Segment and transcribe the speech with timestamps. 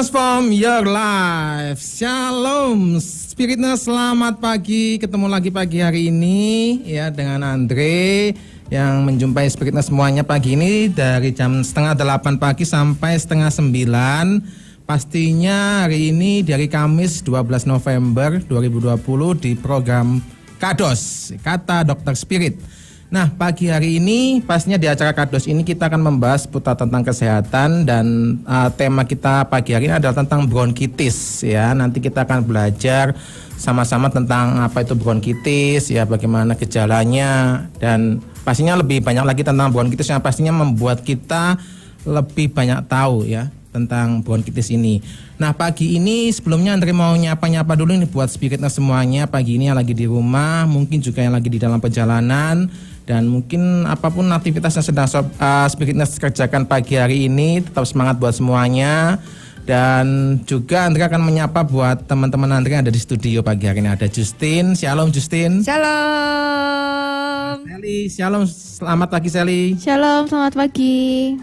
[0.00, 1.76] Transform your life.
[1.76, 4.96] Shalom, spiritnya selamat pagi.
[4.96, 8.32] Ketemu lagi pagi hari ini ya dengan Andre
[8.72, 14.40] yang menjumpai spiritnya semuanya pagi ini dari jam setengah delapan pagi sampai setengah sembilan.
[14.88, 19.04] Pastinya hari ini dari Kamis 12 November 2020
[19.36, 20.16] di program
[20.56, 22.79] Kados, Kata Dokter Spirit.
[23.10, 27.82] Nah, pagi hari ini pastinya di acara Kados ini kita akan membahas putar tentang kesehatan
[27.82, 31.74] dan uh, tema kita pagi hari ini adalah tentang bronkitis ya.
[31.74, 33.18] Nanti kita akan belajar
[33.58, 40.06] sama-sama tentang apa itu bronkitis ya, bagaimana gejalanya dan pastinya lebih banyak lagi tentang bronkitis
[40.06, 41.58] yang pastinya membuat kita
[42.06, 45.02] lebih banyak tahu ya tentang bronkitis ini.
[45.34, 49.78] Nah pagi ini sebelumnya Andre mau nyapa-nyapa dulu nih buat spiritnya semuanya pagi ini yang
[49.78, 52.70] lagi di rumah, mungkin juga yang lagi di dalam perjalanan
[53.10, 58.22] dan mungkin apa pun aktivitas yang sedang uh, Spiritness kerjakan pagi hari ini tetap semangat
[58.22, 59.18] buat semuanya.
[59.66, 63.90] Dan juga Andrea akan menyapa buat teman-teman Andrea yang ada di studio pagi hari ini.
[63.90, 64.78] Ada Justin.
[64.78, 65.66] Shalom Justin.
[65.66, 67.66] Shalom.
[67.66, 68.42] Sally Shalom.
[68.46, 69.62] Selamat pagi Sally.
[69.74, 71.34] Shalom selamat pagi.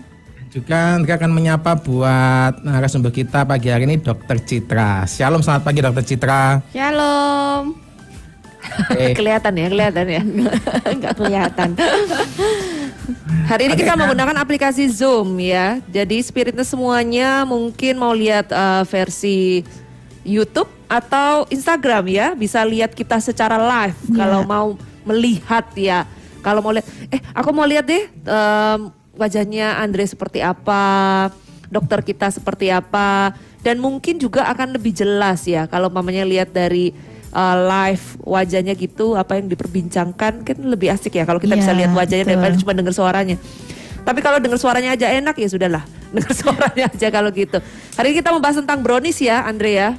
[0.48, 5.04] Juga Andrea akan menyapa buat narasumber kita pagi hari ini Dokter Citra.
[5.04, 6.64] Shalom selamat pagi Dokter Citra.
[6.72, 7.87] Shalom
[8.98, 9.14] Eh.
[9.18, 10.22] kelihatan ya, kelihatan ya.
[10.96, 11.70] Enggak kelihatan.
[13.48, 15.80] Hari ini kita menggunakan aplikasi Zoom ya.
[15.88, 19.64] Jadi spiritnya semuanya mungkin mau lihat uh, versi
[20.28, 24.16] YouTube atau Instagram ya, bisa lihat kita secara live ya.
[24.20, 24.68] kalau mau
[25.08, 26.04] melihat ya.
[26.44, 31.28] Kalau mau lihat, eh aku mau lihat deh um, wajahnya Andre seperti apa,
[31.68, 33.36] dokter kita seperti apa,
[33.68, 36.96] dan mungkin juga akan lebih jelas ya kalau mamanya lihat dari
[37.34, 41.72] uh, live wajahnya gitu apa yang diperbincangkan kan lebih asik ya kalau kita yeah, bisa
[41.76, 42.34] lihat wajahnya betul.
[42.38, 43.38] daripada cuma dengar suaranya.
[44.08, 45.84] Tapi kalau dengar suaranya aja enak ya sudahlah.
[46.16, 47.60] Dengar suaranya aja kalau gitu.
[48.00, 49.90] Hari ini kita membahas tentang brownies ya, Andre ya.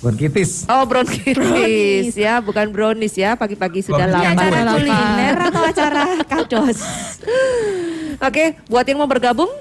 [0.00, 0.64] Bronkitis.
[0.66, 3.36] Oh, bronkitis ya, bukan brownies ya.
[3.36, 4.48] Pagi-pagi sudah lapar.
[4.48, 6.78] Acara kuliner atau acara kados.
[8.18, 9.52] Oke, buat yang mau bergabung?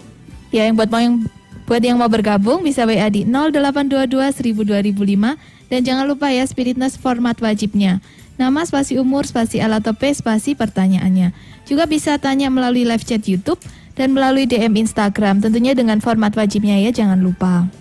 [0.50, 1.28] Ya, yang buat mau yang
[1.68, 7.00] buat yang mau bergabung bisa WA di 0822 1000 2005 dan jangan lupa ya Spiritness
[7.00, 8.04] format wajibnya.
[8.36, 11.32] Nama, spasi umur, spasi alat P, spasi pertanyaannya.
[11.64, 13.64] Juga bisa tanya melalui live chat YouTube
[13.96, 15.40] dan melalui DM Instagram.
[15.40, 17.72] Tentunya dengan format wajibnya ya, jangan lupa.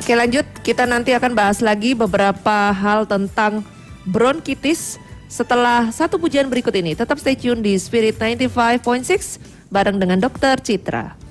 [0.00, 3.64] Oke lanjut, kita nanti akan bahas lagi beberapa hal tentang
[4.04, 5.00] bronkitis
[5.32, 6.92] setelah satu pujian berikut ini.
[6.92, 9.40] Tetap stay tune di Spirit 95.6
[9.72, 11.23] bareng dengan Dokter Citra.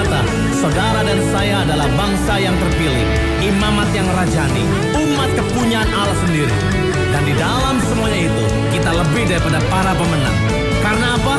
[0.00, 0.24] berkata,
[0.56, 3.04] Saudara dan saya adalah bangsa yang terpilih,
[3.44, 4.64] imamat yang rajani,
[4.96, 6.56] umat kepunyaan Allah sendiri.
[7.12, 10.36] Dan di dalam semuanya itu, kita lebih daripada para pemenang.
[10.80, 11.36] Karena apa?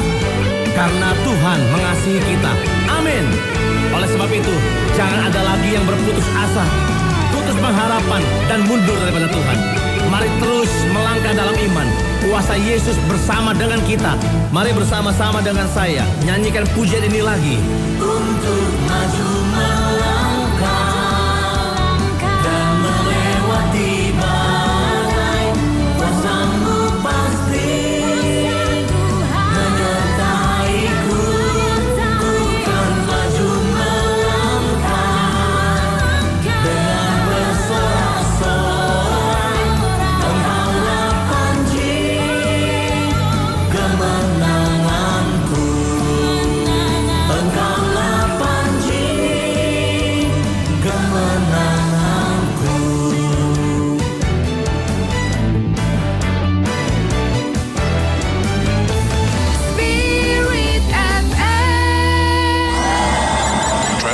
[0.78, 2.54] Karena Tuhan mengasihi kita.
[3.02, 3.26] Amin.
[3.98, 4.54] Oleh sebab itu,
[4.94, 6.66] jangan ada lagi yang berputus asa,
[7.34, 9.58] putus pengharapan, dan mundur daripada Tuhan.
[10.12, 11.88] Mari terus melangkah dalam iman.
[12.20, 14.20] Kuasa Yesus bersama dengan kita.
[14.52, 17.56] Mari bersama-sama dengan saya nyanyikan pujian ini lagi.
[17.96, 18.60] Untuk
[18.92, 19.41] maju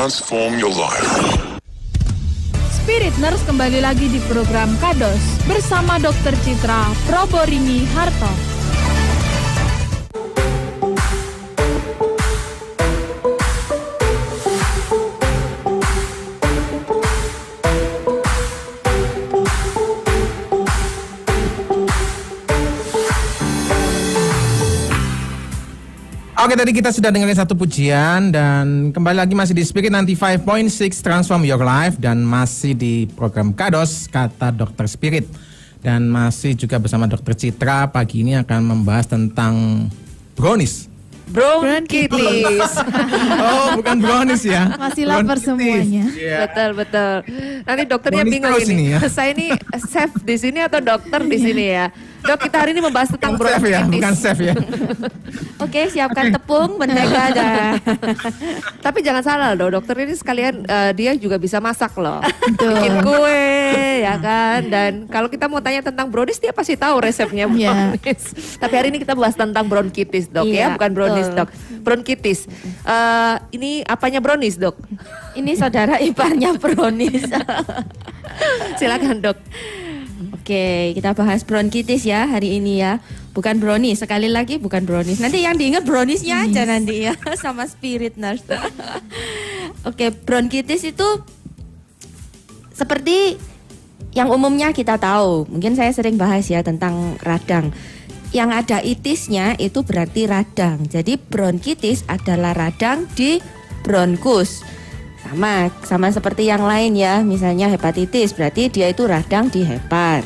[0.07, 1.03] Transform your life.
[2.71, 6.31] Spirit Nurse kembali lagi di program Kados bersama Dr.
[6.47, 8.56] Citra Proborini Harto.
[26.47, 31.43] Oke tadi kita sudah dengerin satu pujian dan kembali lagi masih di Spirit 95.6 Transform
[31.43, 35.27] Your Life dan masih di program Kados kata Dokter Spirit
[35.83, 39.91] dan masih juga bersama Dokter Citra pagi ini akan membahas tentang
[40.39, 40.87] brownies.
[41.35, 42.79] Bronkitis.
[43.43, 44.71] Oh bukan brownies ya.
[44.79, 46.07] Masih lapar semuanya.
[46.15, 46.47] Iya.
[46.47, 47.15] Betul betul.
[47.67, 48.71] Nanti dokternya Brownies bingung ini.
[48.71, 48.99] ini ya.
[49.19, 49.51] Saya ini
[49.91, 51.91] chef di sini atau dokter di sini ya.
[52.17, 53.93] Dok kita hari ini membahas tentang Bukan chef ya, bronkitis.
[53.93, 54.53] bukan chef ya.
[55.63, 57.77] Oke, siapkan tepung, mentega dan
[58.85, 62.19] Tapi jangan salah loh, dokter ini sekalian eh, dia juga bisa masak loh.
[62.51, 63.45] Bikin kue
[63.99, 64.61] ya kan.
[64.63, 67.95] Dan kalau kita mau tanya tentang brownies dia pasti tahu resepnya Iya.
[67.95, 68.21] brownies.
[68.57, 71.37] Tapi hari ini kita bahas tentang bronkitis, Dok Iya, ya, bukan brownies, betul.
[71.37, 71.49] Dok.
[71.81, 72.39] Bronkitis.
[72.83, 74.75] Eh, ini apanya brownies, Dok?
[75.33, 77.23] Ini saudara iparnya brownies.
[78.75, 79.37] Silakan, Dok.
[80.47, 83.03] Oke, kita bahas bronkitis ya hari ini ya.
[83.35, 85.19] Bukan brownies, sekali lagi bukan brownies.
[85.19, 88.47] Nanti yang diingat browniesnya aja nanti ya sama spirit nurse.
[89.83, 91.03] Oke, bronkitis itu
[92.71, 93.35] seperti
[94.15, 95.51] yang umumnya kita tahu.
[95.51, 97.75] Mungkin saya sering bahas ya tentang radang.
[98.31, 100.87] Yang ada itisnya itu berarti radang.
[100.87, 103.43] Jadi bronkitis adalah radang di
[103.83, 104.63] bronkus.
[105.27, 107.19] Sama, sama seperti yang lain ya.
[107.19, 110.23] Misalnya hepatitis, berarti dia itu radang di hepat.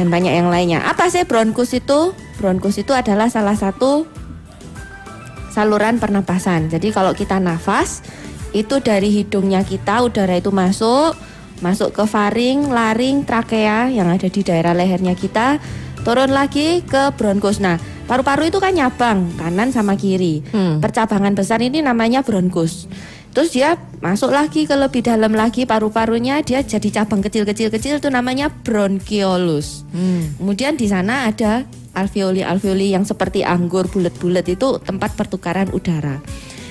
[0.00, 0.80] Dan banyak yang lainnya.
[0.88, 2.16] Apa sih bronkus itu?
[2.40, 4.08] Bronkus itu adalah salah satu
[5.52, 6.72] saluran pernapasan.
[6.72, 8.00] Jadi kalau kita nafas,
[8.56, 11.12] itu dari hidungnya kita udara itu masuk,
[11.60, 15.60] masuk ke faring, laring, trakea yang ada di daerah lehernya kita,
[16.02, 17.60] turun lagi ke bronkus.
[17.60, 17.76] Nah,
[18.08, 20.40] paru-paru itu kan nyabang kanan sama kiri.
[20.50, 20.80] Hmm.
[20.80, 22.88] Percabangan besar ini namanya bronkus.
[23.30, 28.50] Terus dia masuk lagi ke lebih dalam lagi paru-parunya dia jadi cabang kecil-kecil-kecil itu namanya
[28.50, 29.86] bronkiolus.
[30.40, 31.62] Kemudian di sana ada
[31.94, 36.18] alveoli-alveoli yang seperti anggur bulat-bulat itu tempat pertukaran udara.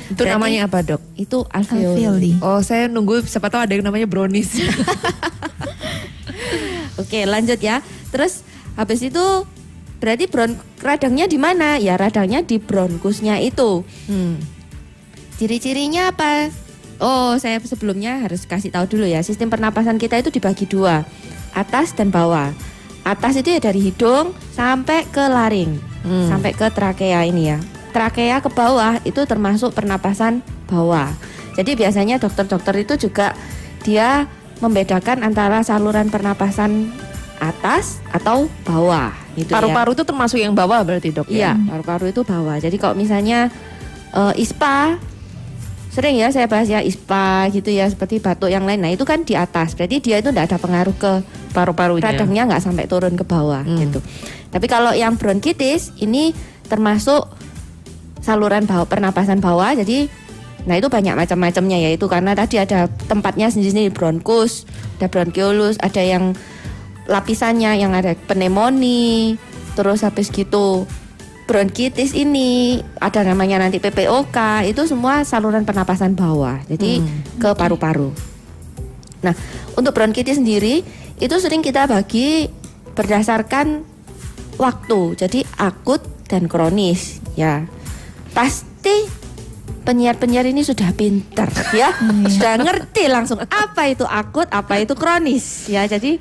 [0.10, 1.02] Itu Berarti namanya apa, Dok?
[1.16, 1.86] Itu alveoli.
[1.86, 2.32] Alveoli.
[2.42, 4.58] Oh, saya nunggu siapa tahu ada yang namanya brownies.
[7.02, 7.86] Oke, lanjut ya.
[8.10, 8.42] Terus
[8.74, 9.22] habis itu
[10.02, 11.78] berarti bron radangnya di mana?
[11.78, 13.86] Ya radangnya di bronkusnya itu.
[14.10, 14.59] Hmm.
[15.40, 16.52] Ciri-cirinya apa?
[17.00, 19.24] Oh, saya sebelumnya harus kasih tahu dulu ya.
[19.24, 21.08] Sistem pernapasan kita itu dibagi dua,
[21.56, 22.52] atas dan bawah.
[23.08, 26.28] Atas itu ya dari hidung sampai ke laring, Hmm.
[26.28, 27.58] sampai ke trakea ini ya.
[27.96, 31.08] Trakea ke bawah itu termasuk pernapasan bawah.
[31.56, 33.32] Jadi biasanya dokter-dokter itu juga
[33.88, 34.28] dia
[34.60, 36.92] membedakan antara saluran pernapasan
[37.40, 39.16] atas atau bawah.
[39.40, 39.56] Gitu ya.
[39.56, 41.32] Paru-paru itu termasuk yang bawah berarti, Dok?
[41.32, 41.64] Iya, ya?
[41.64, 42.60] paru-paru itu bawah.
[42.60, 43.48] Jadi kalau misalnya
[44.12, 45.00] eh, ISPA
[46.00, 48.80] sering ya saya bahas ya ISPA gitu ya seperti batuk yang lain.
[48.80, 49.76] Nah, itu kan di atas.
[49.76, 51.12] Berarti dia itu tidak ada pengaruh ke
[51.52, 52.16] Paru-parunya.
[52.16, 53.84] radangnya nggak sampai turun ke bawah Hmm.
[53.84, 54.00] gitu.
[54.48, 56.32] Tapi kalau yang bronkitis ini
[56.72, 57.28] termasuk
[58.24, 59.76] saluran bawah pernapasan bawah.
[59.76, 60.08] Jadi
[60.64, 64.64] nah itu banyak macam-macamnya ya itu karena tadi ada tempatnya sendiri-sendiri bronkus,
[65.00, 66.32] ada bronkiolus, ada yang
[67.10, 69.36] lapisannya yang ada pneumonia,
[69.76, 70.88] terus habis gitu
[71.50, 77.42] bronkitis ini ada namanya nanti PPOK itu semua saluran pernapasan bawah jadi Hmm.
[77.42, 78.14] ke paru-paru
[79.20, 79.36] Nah,
[79.76, 80.84] untuk bronkitis sendiri
[81.20, 82.48] itu sering kita bagi
[82.96, 83.84] berdasarkan
[84.56, 85.02] waktu.
[85.20, 87.68] Jadi akut dan kronis ya.
[88.32, 89.08] Pasti
[89.84, 91.92] penyiar-penyiar ini sudah pinter ya.
[92.32, 95.84] sudah ngerti langsung apa itu akut, apa itu kronis ya.
[95.84, 96.16] Jadi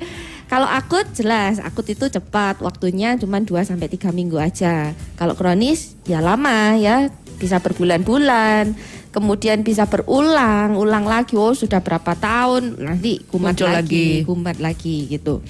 [0.49, 4.97] kalau akut jelas, akut itu cepat, waktunya cuma 2 sampai 3 minggu aja.
[5.13, 8.73] Kalau kronis ya lama ya, bisa berbulan-bulan.
[9.13, 11.37] Kemudian bisa berulang, ulang lagi.
[11.37, 14.25] Oh, sudah berapa tahun nanti kumat Muncul lagi, lagi.
[14.25, 15.45] kumat lagi gitu.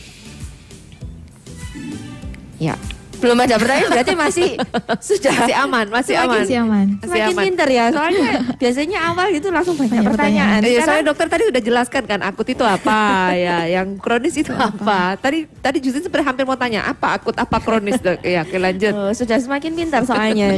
[2.59, 2.75] Ya,
[3.19, 4.49] belum ada pertanyaan berarti masih
[5.11, 6.39] sudah Masih aman, masih Semakin aman.
[6.41, 6.85] Masih aman.
[6.87, 7.43] Masih Semakin aman.
[7.43, 10.59] pinter ya, soalnya biasanya awal itu langsung banyak, Banyak pertanyaan.
[10.59, 12.99] Iya, Sekarang soalnya dokter tadi udah jelaskan kan akut itu apa
[13.45, 15.19] ya, yang kronis itu apa.
[15.19, 18.19] Tadi tadi justru sebenarnya hampir mau tanya apa akut apa kronis dok.
[18.23, 18.93] Ya, oke lanjut.
[18.95, 20.55] oh, sudah semakin pintar soalnya.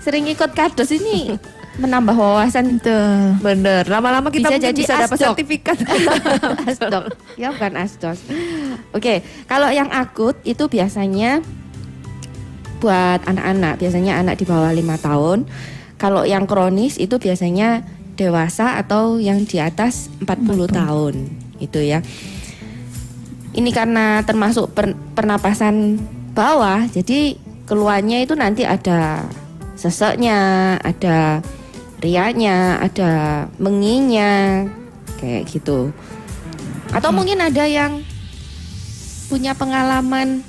[0.00, 1.36] Sering ikut kados ini
[1.76, 3.40] menambah wawasan Betul.
[3.40, 5.76] Bener, lama-lama kita Bisa jadi bisa dapat sertifikat.
[6.66, 7.04] asdok.
[7.36, 8.20] Ya bukan asdos.
[8.90, 11.40] Oke, kalau yang akut itu biasanya
[12.80, 15.44] buat anak-anak, biasanya anak di bawah lima tahun.
[16.00, 17.84] Kalau yang kronis itu biasanya
[18.16, 21.14] dewasa atau yang di atas 40 tahun.
[21.60, 22.00] Itu ya.
[23.52, 26.00] Ini karena termasuk per- pernapasan
[26.32, 27.36] bawah, jadi
[27.68, 29.28] keluarnya itu nanti ada
[29.76, 31.44] seseknya, ada
[32.00, 34.64] riaknya, ada menginya,
[35.20, 35.92] kayak gitu.
[36.90, 38.02] Atau mungkin ada yang
[39.30, 40.42] punya pengalaman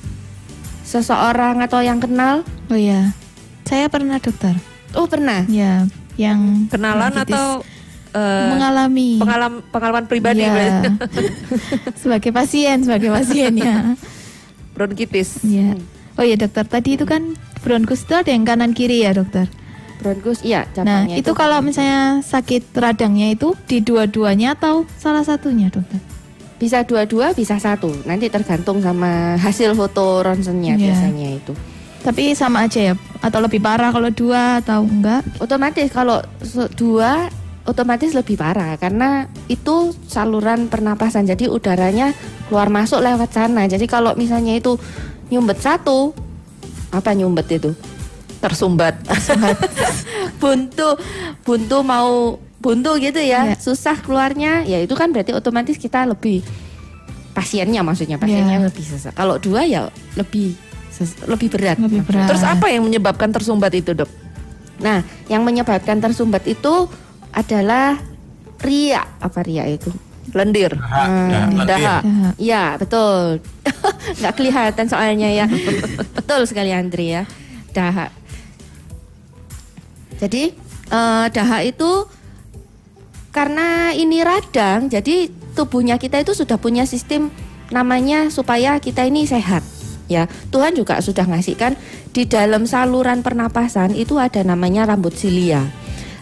[0.92, 2.44] seseorang atau yang kenal?
[2.68, 3.16] Oh ya,
[3.64, 4.52] saya pernah dokter.
[4.92, 5.48] Oh pernah.
[5.48, 5.88] Ya,
[6.20, 7.64] yang Kenalan atau
[8.12, 10.84] eh, mengalami pengalaman pengalaman pribadi Ya.
[12.02, 13.96] sebagai pasien, sebagai pasien ya.
[14.76, 15.40] bronkitis.
[15.48, 15.80] Ya.
[16.20, 19.48] Oh ya dokter, tadi itu kan bronkus itu ada yang kanan kiri ya dokter.
[20.04, 20.68] Bronkus, iya.
[20.82, 26.04] Nah cabangnya itu kalau misalnya sakit radangnya itu di dua-duanya atau salah satunya dokter?
[26.62, 27.90] Bisa dua-dua, bisa satu.
[28.06, 30.94] Nanti tergantung sama hasil foto ronsennya Iya.
[30.94, 31.54] biasanya itu.
[32.06, 32.96] Tapi sama aja ya?
[33.26, 35.26] Atau lebih parah kalau dua atau enggak?
[35.42, 36.22] Otomatis kalau
[36.78, 37.34] dua
[37.66, 41.26] otomatis lebih parah karena itu saluran pernapasan.
[41.26, 42.14] Jadi udaranya
[42.46, 43.66] keluar masuk lewat sana.
[43.66, 44.78] Jadi kalau misalnya itu
[45.34, 46.14] nyumbet satu,
[46.94, 47.74] apa nyumbet itu?
[48.38, 49.02] Tersumbat.
[50.42, 50.98] buntu
[51.46, 53.56] buntu mau buntu gitu ya Iya.
[53.58, 56.46] susah keluarnya ya itu kan berarti otomatis kita lebih
[57.34, 58.68] pasiennya maksudnya pasiennya Iya.
[58.70, 60.54] lebih sesak kalau dua ya lebih
[61.26, 62.30] lebih berat Lebih berat.
[62.30, 64.12] Terus apa yang menyebabkan tersumbat itu dok?
[64.78, 66.86] nah yang menyebabkan tersumbat itu
[67.30, 67.98] adalah
[68.62, 69.90] ria apa ria itu
[70.32, 70.78] Lendir.
[70.78, 71.98] Hmm, Daha.
[72.06, 72.30] Ya.
[72.38, 73.42] Ya betul
[74.22, 75.46] nggak kelihatan soalnya ya
[76.18, 77.26] betul sekali Andri ya
[77.74, 78.14] dahak
[80.18, 80.54] jadi
[80.88, 81.90] eh, dahak itu
[83.32, 87.32] karena ini radang jadi tubuhnya kita itu sudah punya sistem
[87.72, 89.64] namanya supaya kita ini sehat
[90.12, 90.28] ya.
[90.52, 91.80] Tuhan juga sudah ngasihkan
[92.12, 95.64] di dalam saluran pernapasan itu ada namanya rambut silia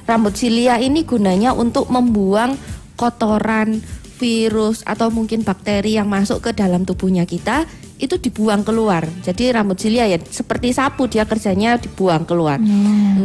[0.05, 2.57] rambut silia ini gunanya untuk membuang
[2.97, 3.81] kotoran
[4.19, 9.77] virus atau mungkin bakteri yang masuk ke dalam tubuhnya kita itu dibuang keluar jadi rambut
[9.77, 12.57] silia ya seperti sapu dia kerjanya dibuang keluar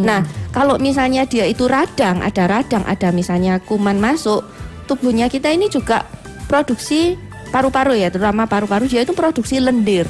[0.04, 4.43] Nah, kalau misalnya dia itu radang, ada radang, ada misalnya kuman masuk,
[4.85, 6.04] tubuhnya kita ini juga
[6.50, 7.16] produksi
[7.54, 10.04] paru-paru ya, terutama paru-paru dia itu produksi lendir.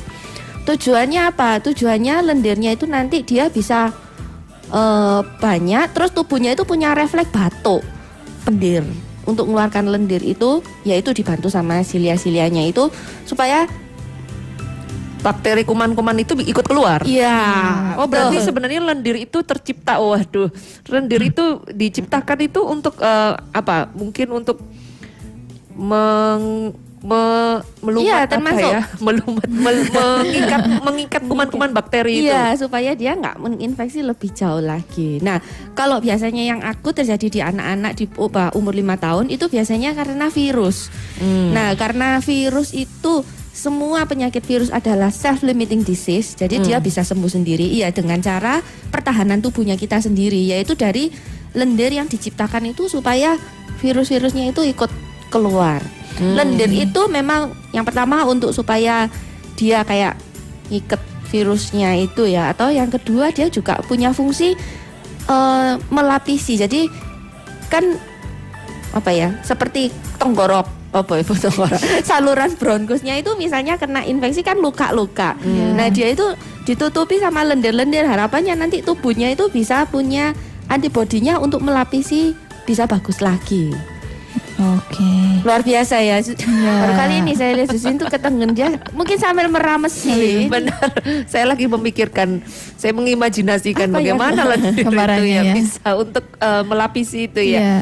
[0.64, 1.60] Tujuannya apa?
[1.60, 3.92] Tujuannya lendirnya itu nanti dia bisa
[4.72, 7.84] eh, banyak, terus tubuhnya itu punya refleks batuk,
[8.48, 8.82] lendir.
[9.24, 12.92] Untuk mengeluarkan lendir itu, yaitu dibantu sama silia-silianya itu
[13.24, 13.64] supaya
[15.24, 17.00] Bakteri kuman-kuman itu ikut keluar.
[17.00, 17.40] Iya.
[17.96, 18.46] Oh berarti betul.
[18.52, 19.96] sebenarnya lendir itu tercipta.
[19.96, 20.52] Waduh,
[20.84, 23.88] lendir itu diciptakan itu untuk eh, apa?
[23.96, 24.60] Mungkin untuk
[25.74, 28.70] meng, me- melumat Iya, apa termasuk.
[28.70, 28.82] ya?
[29.04, 32.30] Melumat, mel- mengikat, mengikat kuman-kuman bakteri itu.
[32.30, 35.18] Iya, supaya dia nggak menginfeksi lebih jauh lagi.
[35.20, 39.92] Nah, kalau biasanya yang akut terjadi di anak-anak di uh, umur lima tahun itu biasanya
[39.92, 40.88] karena virus.
[41.18, 41.52] Hmm.
[41.52, 47.62] Nah, karena virus itu semua penyakit virus adalah self-limiting disease, jadi dia bisa sembuh sendiri.
[47.78, 48.58] Iya, dengan cara
[48.90, 51.14] pertahanan tubuhnya kita sendiri, yaitu dari
[51.54, 53.38] lendir yang diciptakan itu supaya
[53.78, 54.90] virus-virusnya itu ikut
[55.30, 55.78] keluar.
[56.18, 59.06] Lendir itu memang yang pertama untuk supaya
[59.54, 60.18] dia kayak
[60.74, 60.98] ngiket
[61.30, 64.58] virusnya itu ya, atau yang kedua dia juga punya fungsi
[65.30, 66.58] eh, melapisi.
[66.58, 66.90] Jadi
[67.70, 67.86] kan
[68.90, 71.74] apa ya seperti tenggorok apa tenggorok
[72.08, 75.34] saluran bronkusnya itu misalnya kena infeksi kan luka-luka
[75.74, 76.24] nah dia itu
[76.64, 80.32] ditutupi sama lendir-lendir harapannya nanti tubuhnya itu bisa punya
[80.70, 82.32] antibodinya untuk melapisi
[82.64, 83.74] bisa bagus lagi
[84.54, 85.42] Oke.
[85.42, 86.22] Luar biasa ya.
[86.22, 86.74] Iya.
[86.78, 90.46] Baru kali ini saya lihat Susin tuh ketenggen dia mungkin sambil merames sih.
[90.46, 90.94] Benar,
[91.30, 92.38] saya lagi memikirkan,
[92.78, 94.14] saya mengimajinasikan Apa ya?
[94.14, 95.54] bagaimana lendir itu ya, ya.
[95.58, 97.58] bisa untuk eh, melapisi itu ya.
[97.58, 97.76] Iya.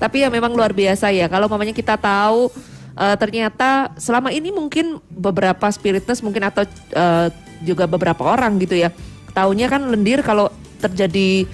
[0.00, 1.28] Tapi ya memang luar biasa ya.
[1.28, 2.48] Kalau mamanya kita tahu
[2.96, 7.28] eh, ternyata selama ini mungkin beberapa spiritness mungkin atau eh,
[7.60, 8.88] juga beberapa orang gitu ya.
[9.30, 10.48] Taunya kan lendir kalau
[10.80, 11.44] terjadi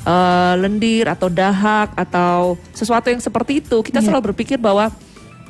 [0.00, 4.08] eh, lendir atau dahak atau sesuatu yang seperti itu, kita Iya.
[4.08, 4.88] selalu berpikir bahwa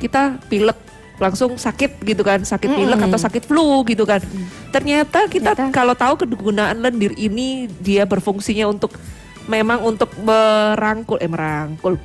[0.02, 0.74] kita pilek
[1.20, 4.24] langsung sakit gitu kan, sakit pilek atau sakit flu gitu kan.
[4.72, 5.70] Ternyata kita Ternyata.
[5.70, 8.96] kalau tahu kegunaan lendir ini dia berfungsinya untuk
[9.44, 12.00] memang untuk merangkul eh merangkul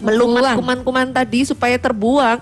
[0.00, 2.40] melumat kuman-kuman tadi supaya terbuang.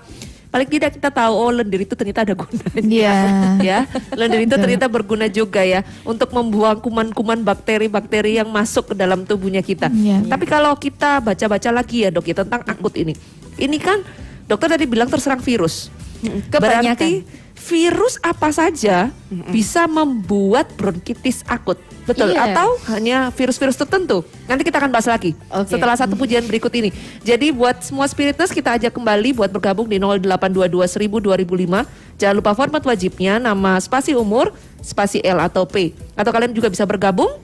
[0.55, 2.79] Paling tidak kita tahu oh lendir itu ternyata ada gunanya.
[2.79, 3.19] Iya.
[3.75, 3.79] ya,
[4.15, 9.59] lendir itu ternyata berguna juga ya untuk membuang kuman-kuman bakteri-bakteri yang masuk ke dalam tubuhnya
[9.59, 9.91] kita.
[9.91, 10.23] Iya.
[10.23, 13.11] Tapi kalau kita baca-baca lagi ya dok ya tentang akut ini,
[13.59, 13.99] ini kan
[14.47, 15.91] dokter tadi bilang terserang virus.
[16.23, 16.95] Kebanyakan.
[16.95, 17.11] Berarti
[17.55, 19.11] virus apa saja
[19.51, 21.79] bisa membuat bronkitis akut.
[22.05, 22.53] Betul Iya.
[22.53, 24.21] atau hanya virus-virus tertentu?
[24.45, 25.73] Nanti kita akan bahas lagi Oke.
[25.73, 26.93] setelah satu pujian berikut ini.
[27.25, 31.89] Jadi buat semua spiritus kita ajak kembali buat bergabung di 0822 1000 2005.
[32.21, 34.53] Jangan lupa format wajibnya nama spasi umur,
[34.85, 35.97] spasi L atau P.
[36.13, 37.41] Atau kalian juga bisa bergabung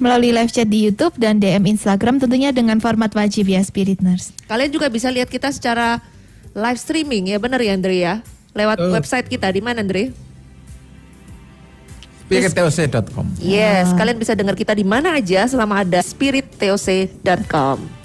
[0.00, 4.32] Melalui live chat di YouTube dan DM Instagram tentunya dengan format wajib ya Spirit Nurse.
[4.48, 6.00] Kalian juga bisa lihat kita secara
[6.56, 8.14] live streaming ya benar ya Andre ya?
[8.56, 8.96] Lewat Betul.
[8.96, 10.16] website kita di mana Andre?
[12.30, 13.26] spirittoc.com.
[13.42, 17.99] Yes, kalian bisa dengar kita di mana aja selama ada spirittoc.com.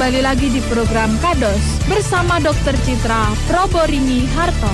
[0.00, 2.72] kembali lagi di program Kados bersama Dr.
[2.88, 4.72] Citra Proborini Harto.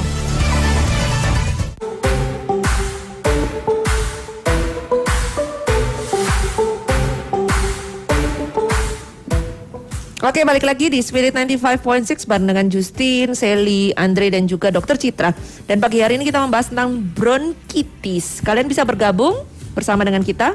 [10.23, 15.35] Oke, balik lagi di Spirit 95.6 bareng dengan Justin, Sally, Andre dan juga Dokter Citra.
[15.67, 18.47] Dan pagi hari ini kita membahas tentang bronkitis.
[18.47, 19.43] Kalian bisa bergabung
[19.75, 20.55] bersama dengan kita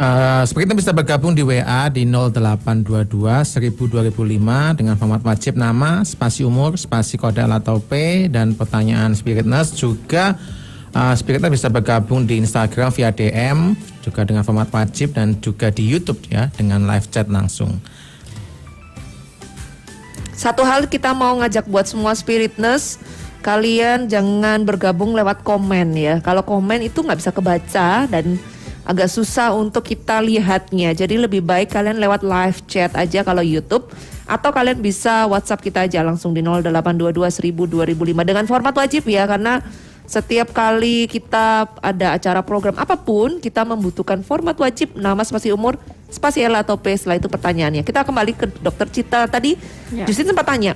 [0.00, 3.04] Eh, seperti itu bisa bergabung di WA di 0822
[3.44, 9.44] 1000 2005 dengan format wajib nama, spasi umur, spasi kode atau P dan pertanyaan Spirit
[9.44, 10.40] Nurse juga
[10.96, 15.68] eh, Spirit Nurse bisa bergabung di Instagram via DM juga dengan format wajib dan juga
[15.68, 17.76] di YouTube ya dengan live chat langsung.
[20.32, 22.96] Satu hal kita mau ngajak buat semua spiritness
[23.44, 28.40] Kalian jangan bergabung lewat komen ya Kalau komen itu nggak bisa kebaca dan
[28.84, 33.92] agak susah untuk kita lihatnya Jadi lebih baik kalian lewat live chat aja kalau Youtube
[34.24, 39.28] Atau kalian bisa WhatsApp kita aja langsung di 0822 1000 2005 Dengan format wajib ya
[39.28, 39.60] karena
[40.10, 45.78] setiap kali kita ada acara program apa pun, kita membutuhkan format wajib nama spasi umur,
[46.10, 46.90] spasi L atau P.
[46.98, 47.86] Setelah itu pertanyaannya.
[47.86, 49.54] Kita kembali ke dokter Cita tadi.
[50.10, 50.74] Justin sempat tanya.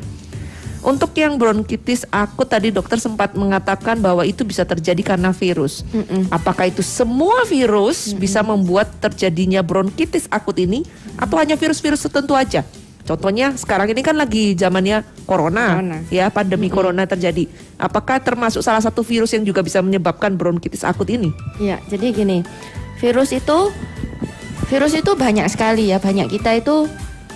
[0.84, 5.80] Untuk yang bronkitis akut tadi dokter sempat mengatakan bahwa itu bisa terjadi karena virus.
[6.28, 10.84] Apakah itu semua virus bisa membuat terjadinya bronkitis akut ini
[11.16, 12.60] atau hanya virus-virus tertentu aja?
[13.04, 15.98] Contohnya sekarang ini kan lagi zamannya corona, Corona.
[16.08, 17.48] ya pandemi corona terjadi.
[17.76, 21.28] Apakah termasuk salah satu virus yang juga bisa menyebabkan bronkitis akut ini?
[21.60, 22.44] Ya, jadi gini,
[23.00, 23.72] virus itu
[24.72, 26.88] virus itu banyak sekali ya, banyak kita itu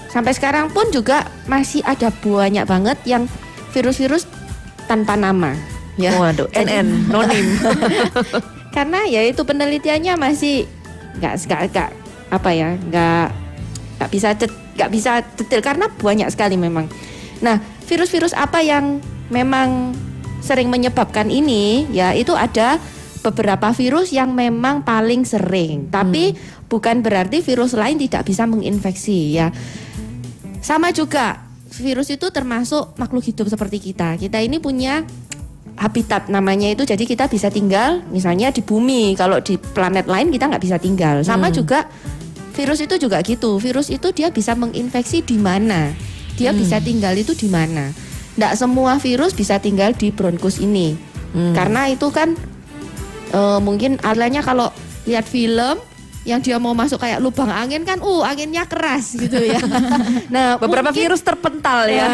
[0.08, 3.24] sampai sekarang pun juga masih ada banyak banget yang
[3.72, 4.24] virus-virus
[4.88, 5.52] tanpa nama.
[5.98, 6.14] Ya.
[6.16, 7.46] Waduh, NN, nonim.
[8.76, 10.64] Karena ya itu penelitiannya masih
[11.18, 11.90] nggak nggak nggak
[12.28, 13.26] apa ya nggak
[13.98, 14.28] nggak bisa
[14.78, 16.86] nggak bisa detail karena banyak sekali memang.
[17.42, 17.58] Nah
[17.90, 19.96] virus-virus apa yang memang
[20.38, 22.78] sering menyebabkan ini ya itu ada
[23.20, 25.90] beberapa virus yang memang paling sering.
[25.90, 26.38] Tapi
[26.70, 29.50] bukan berarti virus lain tidak bisa menginfeksi ya.
[30.62, 34.16] Sama juga virus itu termasuk makhluk hidup seperti kita.
[34.16, 35.04] Kita ini punya
[35.78, 39.14] habitat namanya itu jadi kita bisa tinggal misalnya di bumi.
[39.14, 41.22] Kalau di planet lain kita nggak bisa tinggal.
[41.22, 41.86] Sama juga
[42.58, 43.62] virus itu juga gitu.
[43.62, 45.94] Virus itu dia bisa menginfeksi di mana.
[46.38, 47.90] Dia bisa tinggal itu di mana.
[48.38, 50.94] Nggak semua virus bisa tinggal di bronkus ini.
[51.34, 52.34] Karena itu kan
[53.34, 54.72] eh, mungkin alanya kalau
[55.06, 55.78] lihat film
[56.28, 59.56] yang dia mau masuk kayak lubang angin kan uh anginnya keras gitu ya
[60.34, 61.96] nah Beberapa mungkin- virus terpental ya.
[61.98, 62.10] Ya,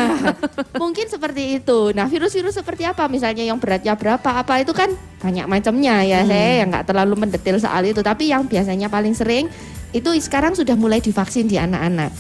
[0.78, 1.90] mungkin seperti itu.
[1.90, 3.10] Nah, virus-virus seperti apa?
[3.10, 4.28] Misalnya yang beratnya berapa?
[4.44, 6.22] Apa itu kan banyak macamnya ya.
[6.22, 7.98] Saya yang nggak terlalu mendetil soal itu.
[7.98, 9.50] Tapi yang biasanya paling sering
[9.90, 12.12] itu sekarang sudah mulai divaksin di anak-anak.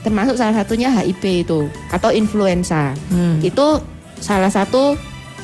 [0.00, 2.94] Termasuk salah satunya HIV itu atau influenza.
[3.42, 3.82] Itu
[4.20, 4.94] salah satu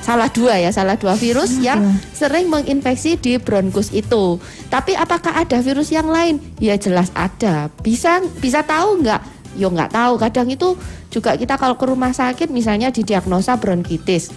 [0.01, 4.41] salah dua ya, salah dua virus yang sering menginfeksi di bronkus itu.
[4.73, 6.41] Tapi apakah ada virus yang lain?
[6.59, 7.69] Ya jelas ada.
[7.85, 9.21] Bisa bisa tahu nggak?
[9.61, 10.19] Yo nggak tahu.
[10.19, 10.75] Kadang itu
[11.13, 14.33] juga kita kalau ke rumah sakit misalnya didiagnosa bronkitis,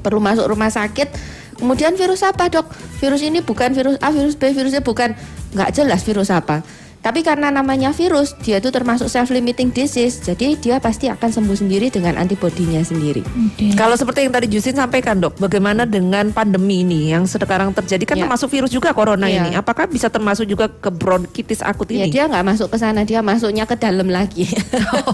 [0.00, 1.36] perlu masuk rumah sakit.
[1.56, 2.68] Kemudian virus apa dok?
[3.00, 5.16] Virus ini bukan virus A, virus B, virusnya bukan
[5.56, 6.60] nggak jelas virus apa.
[6.98, 11.86] Tapi karena namanya virus, dia itu termasuk self-limiting disease, jadi dia pasti akan sembuh sendiri
[11.86, 13.22] dengan antibodinya sendiri.
[13.22, 13.72] Oke.
[13.72, 18.16] Kalau seperti yang tadi Jusin sampaikan dok, bagaimana dengan pandemi ini yang sekarang terjadi kan
[18.16, 18.22] Ya.
[18.26, 19.38] termasuk virus juga corona Iya.
[19.40, 19.50] ini.
[19.54, 22.10] Apakah bisa termasuk juga ke bronkitis akut Ya ini?
[22.10, 24.50] dia nggak masuk ke sana, dia masuknya ke dalam lagi.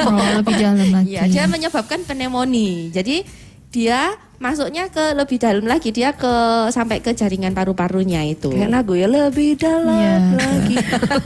[0.00, 1.12] Oh, lebih dalam lagi.
[1.12, 2.88] Iya, dia menyebabkan pneumonia.
[2.88, 3.20] Jadi
[3.68, 6.34] dia masuknya ke lebih dalam lagi, dia ke
[6.68, 8.50] sampai ke jaringan paru-parunya itu.
[8.50, 10.14] Kayak lagu ya lebih dalam Iya.
[10.34, 10.76] lagi.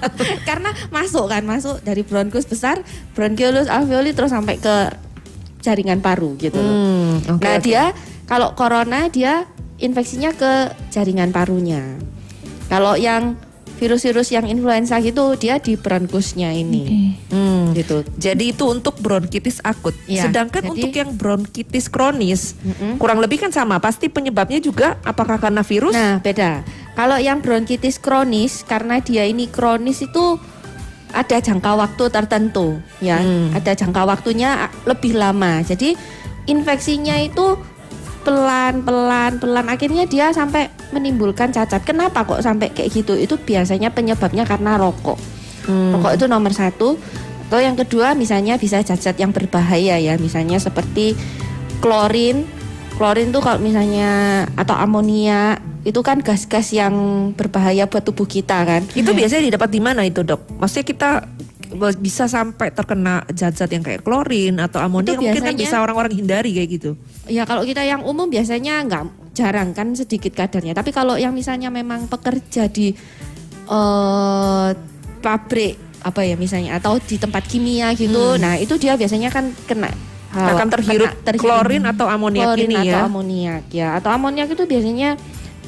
[0.48, 2.84] Karena masuk kan, masuk dari bronkus besar,
[3.16, 4.92] bronchiolus alveoli terus sampai ke
[5.64, 6.60] jaringan paru gitu.
[6.60, 6.76] loh.
[6.76, 7.64] Hmm, oke, nah, oke.
[7.64, 7.96] dia
[8.28, 9.48] kalau corona dia
[9.80, 10.52] infeksinya ke
[10.92, 11.96] jaringan parunya.
[12.68, 13.40] Kalau yang
[13.76, 17.12] virus-virus yang influenza gitu dia di bronkusnya ini.
[17.28, 17.76] Hmm.
[17.76, 18.02] Gitu.
[18.16, 19.92] Jadi itu untuk bronkitis akut.
[20.08, 22.96] Iya, Sedangkan jadi- untuk yang bronkitis kronis, Mm-mm.
[22.96, 23.76] kurang lebih kan sama.
[23.78, 25.92] Pasti penyebabnya juga apakah karena virus?
[25.92, 26.64] Nah, beda.
[26.96, 30.40] Kalau yang bronkitis kronis karena dia ini kronis itu
[31.12, 33.20] ada jangka waktu tertentu ya.
[33.20, 33.52] Hmm.
[33.52, 35.60] Ada jangka waktunya lebih lama.
[35.60, 35.92] Jadi
[36.48, 37.60] infeksinya itu
[38.26, 41.86] pelan pelan pelan akhirnya dia sampai menimbulkan cacat.
[41.86, 43.14] Kenapa kok sampai kayak gitu?
[43.14, 45.14] Itu biasanya penyebabnya karena rokok.
[45.70, 45.94] Hmm.
[45.94, 46.98] Rokok itu nomor satu.
[47.46, 51.14] Atau yang kedua misalnya bisa zat-zat yang berbahaya ya, misalnya seperti
[51.78, 52.42] klorin.
[52.98, 58.82] Klorin tuh kalau misalnya atau amonia itu kan gas-gas yang berbahaya buat tubuh kita kan.
[58.98, 60.58] Itu biasanya didapat di mana itu dok?
[60.58, 61.10] Maksudnya kita
[61.96, 66.12] bisa sampai terkena zat-zat yang kayak klorin atau amonia Itu mungkin kan biasanya- bisa orang-orang
[66.12, 66.90] hindari kayak gitu.
[67.26, 70.72] Ya kalau kita yang umum biasanya nggak jarang kan sedikit kadarnya.
[70.72, 72.96] Tapi kalau yang misalnya memang pekerja di
[73.66, 74.68] eh
[75.18, 79.90] pabrik apa ya misalnya atau di tempat kimia gitu, nah itu dia biasanya kan kena
[80.30, 82.98] hal- Akan terhirup kena terhirup klorin atau amoniak klorin ini atau ya.
[83.04, 85.18] amoniak ya atau amoniak itu biasanya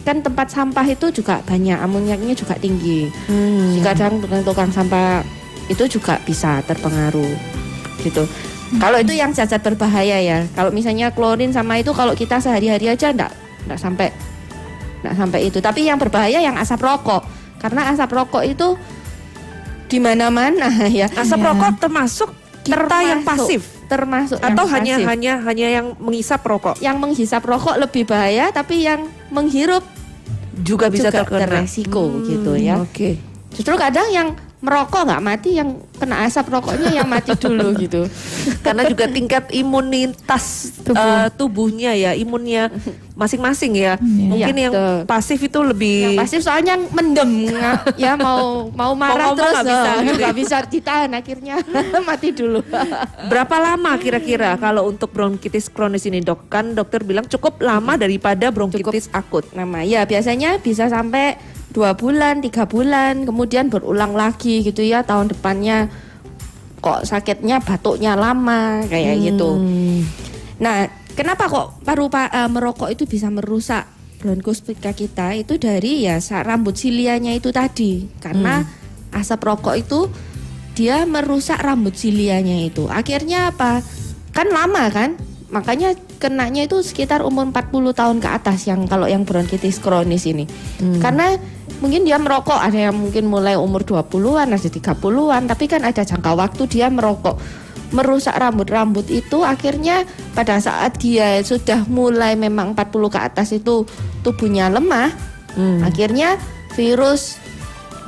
[0.06, 3.10] kan tempat sampah itu juga banyak amoniaknya juga tinggi.
[3.26, 3.82] Hmm.
[3.82, 5.26] Kadang tukang-tukang sampah
[5.68, 7.32] itu juga bisa terpengaruh
[8.00, 8.24] gitu.
[8.76, 10.44] Kalau itu yang zat-zat berbahaya ya.
[10.52, 13.32] Kalau misalnya klorin sama itu kalau kita sehari-hari aja enggak
[13.64, 14.08] enggak sampai
[15.00, 15.58] enggak sampai itu.
[15.58, 17.24] Tapi yang berbahaya yang asap rokok.
[17.58, 18.76] Karena asap rokok itu
[19.88, 20.68] di mana-mana
[21.00, 21.08] ya.
[21.08, 21.48] Asap Iya.
[21.48, 25.08] rokok termasuk kita yang pasif termasuk atau yang hanya pasif.
[25.08, 29.80] hanya hanya yang mengisap rokok yang menghisap rokok lebih bahaya tapi yang menghirup
[30.60, 32.76] juga bisa juga terkena beresiko Hmm, gitu ya.
[32.76, 33.16] Oke.
[33.48, 38.10] Justru kadang yang merokok nggak mati, yang kena asap rokoknya yang mati dulu gitu.
[38.58, 40.98] Karena juga tingkat imunitas Tubuh.
[40.98, 42.70] eh, tubuhnya ya, imunnya
[43.14, 43.94] masing-masing ya.
[43.98, 44.98] Mungkin Iya, yang betul.
[45.06, 49.64] pasif itu lebih Yang pasif soalnya mendem nga- ya mau mau marah ngomong terus nggak
[49.64, 50.18] bisa, eh, gitu.
[50.18, 51.54] nggak bisa ditahan akhirnya
[52.08, 52.60] mati dulu.
[53.26, 56.46] berapa lama kira-kira kalau untuk bronkitis kronis ini dok?
[56.48, 59.46] Kan dokter bilang cukup lama daripada bronkitis akut.
[59.50, 61.38] Nama ya biasanya bisa sampai
[61.72, 65.92] dua bulan, tiga bulan, kemudian berulang lagi gitu ya tahun depannya
[66.78, 69.50] kok sakitnya batuknya lama kayak gitu.
[70.62, 70.86] Nah,
[71.18, 73.84] kenapa kok paru pa- eh, merokok itu bisa merusak
[74.18, 78.66] bronkospika kita itu dari ya rambut silianya itu tadi karena
[79.14, 80.00] asap rokok itu
[80.74, 82.86] dia merusak rambut silianya itu.
[82.86, 83.82] Akhirnya apa?
[84.30, 85.18] Kan lama kan?
[85.48, 90.44] Makanya kenanya itu sekitar umur 40 tahun ke atas yang kalau yang bronkitis kronis ini.
[91.00, 91.40] Karena
[91.80, 96.36] mungkin dia merokok ada yang mungkin mulai umur 20-an, ada 30-an, tapi kan ada jangka
[96.36, 97.40] waktu dia merokok.
[97.88, 100.04] Merusak rambut-rambut itu akhirnya
[100.36, 103.88] pada saat dia sudah mulai memang 40 ke atas itu
[104.20, 105.08] tubuhnya lemah,
[105.80, 106.36] akhirnya
[106.76, 107.40] virus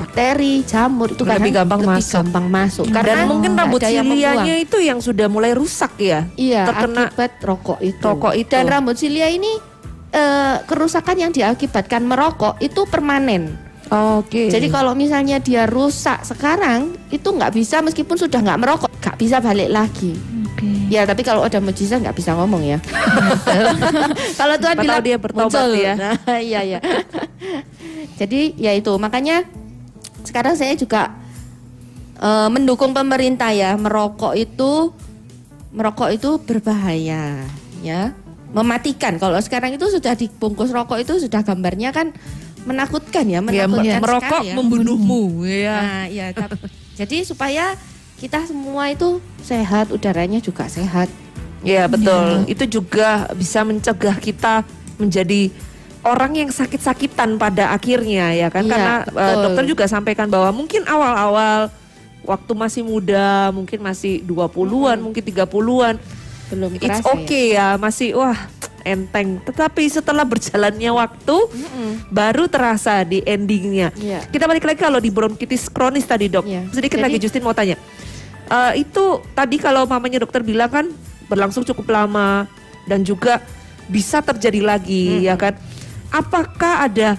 [0.01, 2.15] bakteri, jamur itu Lebih gampang masuk.
[2.25, 2.85] gampang masuk.
[2.89, 4.47] Dan mungkin rambut membuang.
[4.49, 6.25] itu yang sudah mulai rusak ya.
[6.35, 8.01] Iya, terkena akibat rokok itu.
[8.01, 8.53] rokok itu.
[8.53, 9.53] Dan rambut silia ini
[10.11, 13.71] eh, kerusakan yang diakibatkan merokok itu permanen.
[13.91, 14.47] Oke.
[14.47, 19.43] Jadi kalau misalnya dia rusak sekarang itu nggak bisa meskipun sudah nggak merokok, nggak bisa
[19.43, 20.15] balik lagi.
[20.47, 20.87] Oke.
[20.87, 22.79] Ya tapi kalau ada mujizat nggak bisa ngomong ya.
[24.41, 25.75] kalau Tuhan bilang dia bertobat muncul.
[25.75, 25.95] ya.
[25.99, 26.79] Nah, iya ya.
[28.15, 29.43] Jadi ya itu makanya
[30.25, 31.15] sekarang saya juga
[32.19, 34.93] eh, mendukung pemerintah ya merokok itu
[35.71, 37.47] merokok itu berbahaya
[37.81, 38.13] ya
[38.51, 42.11] mematikan kalau sekarang itu sudah dibungkus rokok itu sudah gambarnya kan
[42.67, 44.55] menakutkan ya Ya, menakutkan merokok sekali ya.
[44.59, 45.77] membunuhmu ya.
[45.81, 46.27] Nah, ya,
[46.99, 47.73] jadi supaya
[48.21, 51.09] kita semua itu sehat, udaranya juga sehat.
[51.65, 52.45] Ya betul.
[52.45, 54.65] Itu juga bisa mencegah kita
[55.01, 55.49] menjadi
[56.01, 60.85] orang yang sakit-sakitan pada akhirnya ya kan Iya, karena uh, dokter juga sampaikan bahwa mungkin
[60.89, 61.69] awal-awal
[62.25, 65.97] waktu masih muda, mungkin masih 20-an, mungkin 30-an
[66.51, 67.07] Belum it's ya.
[67.07, 67.69] okay ya.
[67.79, 68.37] masih wah
[68.83, 69.39] enteng.
[69.45, 71.37] Tetapi setelah berjalannya waktu,
[72.11, 73.95] baru terasa di endingnya.
[73.95, 74.27] Iya.
[74.27, 76.45] Kita balik lagi kalau di bronkitis kronis tadi dok.
[76.45, 76.67] Iya.
[76.75, 77.79] Sedikit Jadi- lagi Justin mau tanya.
[78.51, 80.87] Eh, itu tadi kalau mamanya dokter bilang kan
[81.31, 82.51] berlangsung cukup lama
[82.83, 83.39] dan juga
[83.87, 85.55] bisa terjadi lagi ya kan.
[86.11, 87.15] Apakah ada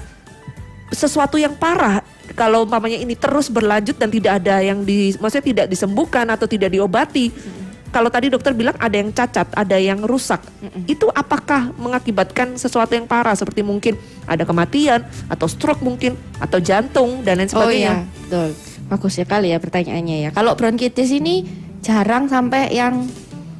[0.91, 2.03] sesuatu yang parah
[2.35, 6.71] kalau mamanya ini terus berlanjut dan tidak ada yang di maksudnya tidak disembuhkan atau tidak
[6.71, 7.31] diobati?
[7.91, 10.39] Kalau tadi dokter bilang ada yang cacat, ada yang rusak.
[10.87, 17.19] Itu apakah mengakibatkan sesuatu yang parah seperti mungkin ada kematian atau stroke mungkin atau jantung
[17.27, 18.07] dan lain Oh sebagainya?
[18.07, 18.49] iya, betul.
[18.87, 20.29] Bagus sekali ya pertanyaannya ya.
[20.31, 21.43] Kalau bronkitis ini
[21.83, 23.11] jarang sampai yang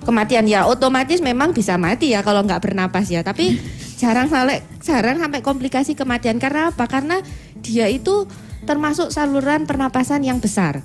[0.07, 3.27] kematian ya otomatis memang bisa mati ya kalau nggak bernapas ya.
[3.27, 3.59] Tapi
[4.01, 6.89] jarang sampai jarang sampai komplikasi kematian karena apa?
[6.89, 7.21] Karena
[7.61, 8.25] dia itu
[8.65, 10.81] termasuk saluran pernapasan yang besar.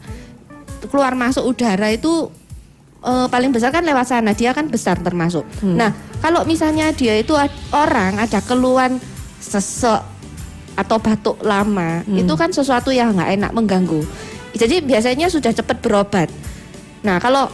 [0.92, 2.28] Keluar masuk udara itu
[3.00, 4.36] eh, paling besar kan lewat sana.
[4.36, 5.48] Dia kan besar termasuk.
[5.64, 9.00] Nah, kalau misalnya dia itu ad- orang ada keluhan
[9.40, 10.04] sesek
[10.76, 14.04] atau batuk lama itu kan sesuatu yang nggak enak mengganggu.
[14.52, 16.28] Jadi biasanya sudah cepat berobat.
[17.00, 17.48] Nah kalau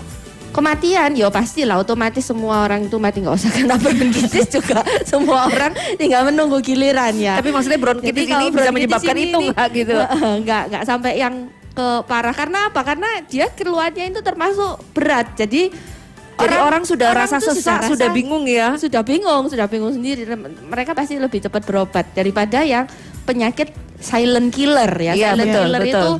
[0.52, 5.72] kematian ya pastilah otomatis semua orang itu mati nggak usah kena bronkitis juga semua orang
[5.96, 7.40] tinggal menunggu giliran ya.
[7.40, 9.92] Tapi maksudnya bronkitis Jadi ini bisa menyebabkan ini itu nggak gitu?
[10.44, 11.34] nggak nggak sampai yang
[11.72, 12.80] ke parah karena apa?
[12.84, 15.32] Karena dia keluarnya itu termasuk berat.
[15.34, 15.72] Jadi
[16.32, 18.74] Jadi orang, sudah rasa tuh sesak, rasa- sudah bingung ya.
[18.74, 20.26] sudah bingung, sudah bingung sendiri.
[20.66, 22.88] Mereka pasti lebih cepat berobat daripada yang
[23.22, 23.70] penyakit
[24.02, 25.12] silent killer ya.
[25.14, 25.92] Iya, silent betul, killer betul.
[25.92, 26.10] itu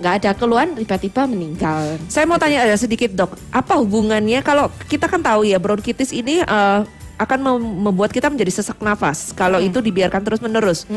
[0.00, 2.00] nggak ada keluhan tiba-tiba meninggal.
[2.08, 6.40] Saya mau tanya ada sedikit dok, apa hubungannya kalau kita kan tahu ya bronkitis ini
[6.40, 6.80] eh,
[7.20, 10.88] akan mem- membuat kita menjadi sesak nafas kalau itu dibiarkan terus menerus.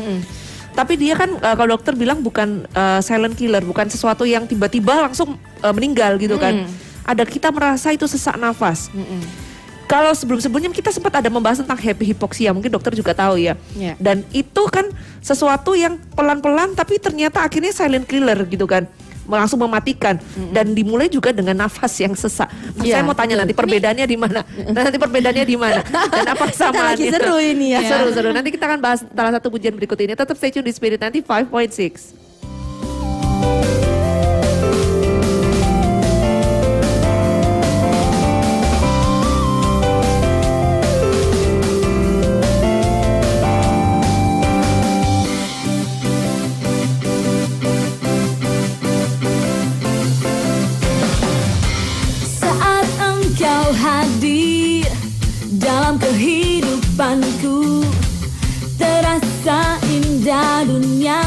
[0.74, 5.04] Tapi dia kan eh, kalau dokter bilang bukan eh, silent killer, bukan sesuatu yang tiba-tiba
[5.04, 6.64] langsung eh, meninggal gitu kan.
[7.04, 8.88] Ada kita merasa itu sesak nafas.
[9.84, 13.54] Kalau sebelum-sebelumnya kita sempat ada membahas tentang happy hipoksia, mungkin dokter juga tahu ya.
[13.76, 13.94] Iya.
[14.00, 14.88] Dan itu kan
[15.20, 18.88] sesuatu yang pelan-pelan tapi ternyata akhirnya silent killer gitu kan.
[19.24, 20.20] Langsung mematikan
[20.52, 22.44] dan dimulai juga dengan nafas yang sesak.
[22.84, 23.40] Iya, Saya mau tanya betul.
[23.40, 24.40] nanti perbedaannya di mana?
[24.76, 25.80] nanti perbedaannya di mana?
[25.88, 26.92] Dan apa kesamaannya?
[26.92, 27.80] lagi seru ini ya.
[27.88, 28.36] Seru-seru.
[28.36, 30.12] Nanti kita akan bahas salah satu pujian berikut ini.
[30.12, 32.23] Tetap stay tune di Spirit nanti 5.6.
[60.64, 61.22] dunia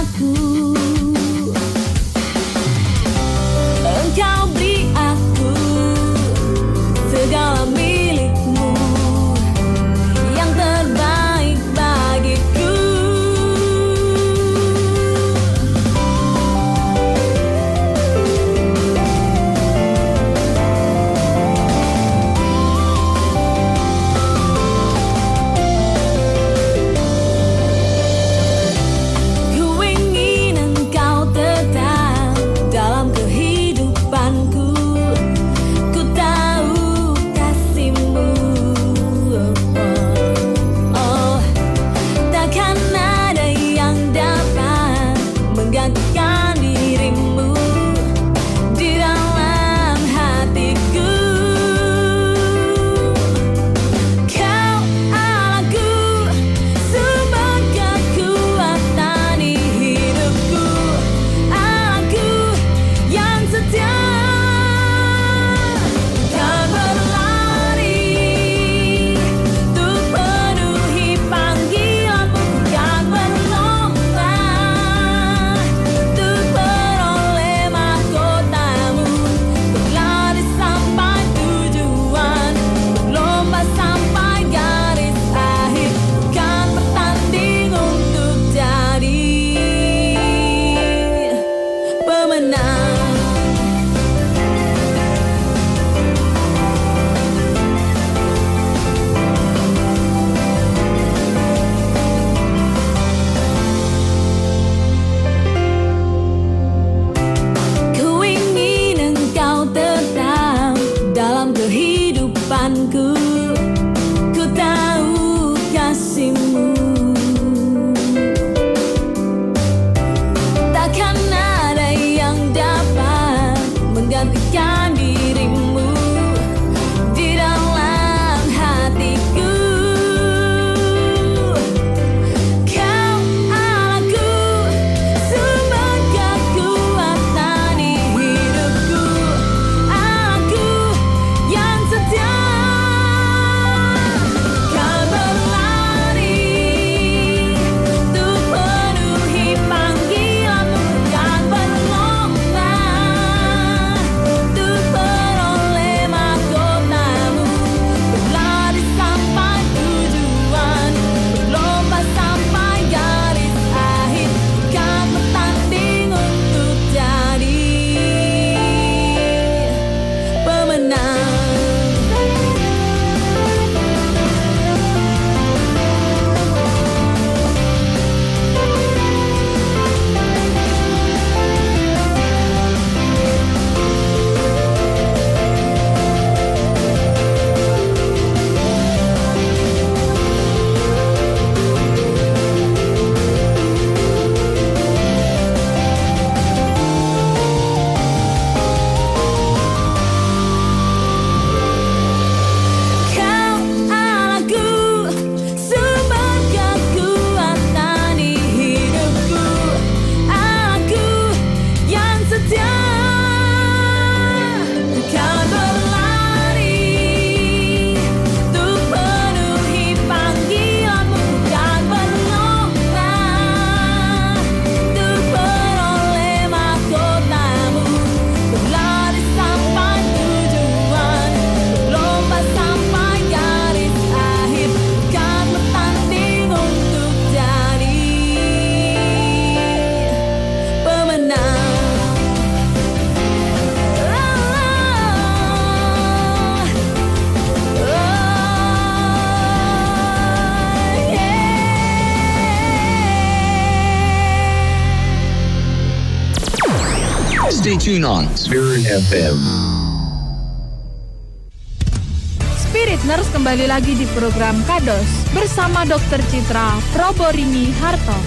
[262.68, 266.20] Spirit Nurse kembali lagi di program Kados bersama Dr.
[266.28, 268.18] Citra Proborini Harto.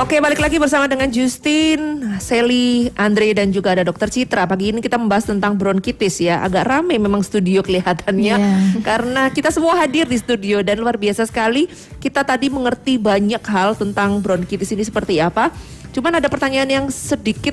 [0.00, 4.48] Oke, balik lagi bersama dengan Justin, Sally, Andre dan juga ada Dokter Citra.
[4.48, 6.40] Pagi ini kita membahas tentang bronkitis ya.
[6.40, 8.80] Agak rame memang studio kelihatannya Iya.
[8.80, 11.68] karena kita semua hadir di studio dan luar biasa sekali.
[12.00, 15.52] Kita tadi mengerti banyak hal tentang bronkitis ini seperti apa.
[15.92, 17.52] Cuman ada pertanyaan yang sedikit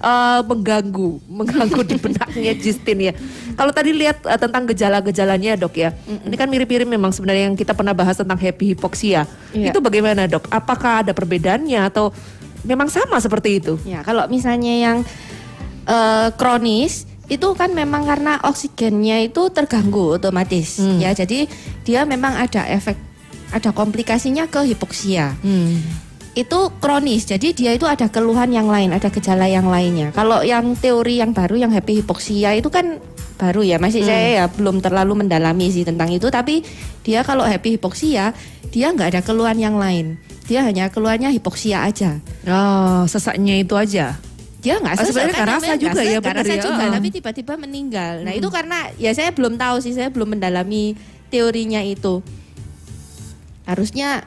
[0.00, 3.12] eh, mengganggu, mengganggu di benaknya Justin ya.
[3.54, 7.76] Kalau tadi lihat eh, tentang gejala-gejalanya dok ya, ini kan mirip-mirip memang sebenarnya yang kita
[7.76, 9.28] pernah bahas tentang happy hypoxia.
[9.52, 9.70] Iya.
[9.70, 10.48] Itu bagaimana dok?
[10.48, 12.10] Apakah ada perbedaannya atau
[12.64, 13.76] memang sama seperti itu?
[13.84, 14.96] Ya, kalau misalnya yang
[15.86, 20.98] eh, kronis itu kan memang karena oksigennya itu terganggu otomatis Hmm.
[20.98, 21.14] ya.
[21.14, 21.46] Jadi
[21.86, 22.98] dia memang ada efek
[23.50, 25.34] ada komplikasinya ke hipoksia.
[26.30, 27.26] Itu kronis.
[27.26, 30.14] Jadi dia itu ada keluhan yang lain, ada gejala yang lainnya.
[30.14, 33.02] Kalau yang teori yang baru yang happy hipoksia itu kan
[33.34, 33.82] baru ya.
[33.82, 36.62] Masih saya ya belum terlalu mendalami sih tentang itu, tapi
[37.02, 38.30] dia kalau happy hipoksia
[38.70, 40.20] dia nggak ada keluhan yang lain.
[40.46, 44.18] Dia hanya keluhannya hipoksia aja Oh, sesaknya itu aja.
[44.60, 46.60] dia nggak Ah, sesak sebenarnya kan rasa juga ya, rasa ya.
[46.60, 50.92] juga tapi tiba-tiba meninggal nah itu karena ya saya belum tahu sih saya belum mendalami
[51.32, 52.20] teorinya itu
[53.64, 54.26] harusnya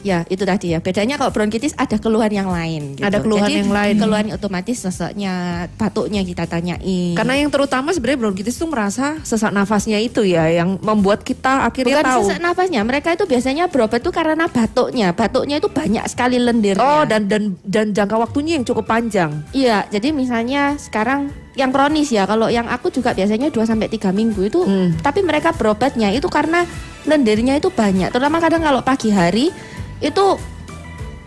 [0.00, 3.02] ya itu tadi ya bedanya kalau bronkitis ada keluhan yang lain gitu.
[3.02, 3.94] Ada keluhan Jadi, yang lain.
[3.96, 5.34] keluhan otomatis seseknya
[5.74, 10.78] batuknya kita tanyain Karena yang terutama sebenarnya bronkitis itu merasa sesak nafasnya itu ya yang
[10.78, 12.20] membuat kita akhirnya bukan tahu.
[12.24, 17.02] sesak nafasnya mereka itu biasanya berobat itu karena batuknya batuknya itu banyak sekali lendirnya Oh,
[17.02, 19.42] dan dan dan jangka waktunya yang cukup panjang.
[19.50, 24.14] Iya, jadi misalnya sekarang yang kronis ya, kalau yang aku juga biasanya 2 sampai 3
[24.14, 24.94] minggu itu Hmm.
[25.00, 26.62] tapi mereka berobatnya itu karena
[27.02, 28.08] lendirnya itu banyak.
[28.08, 29.50] Terutama kadang kalau pagi hari
[30.00, 30.24] itu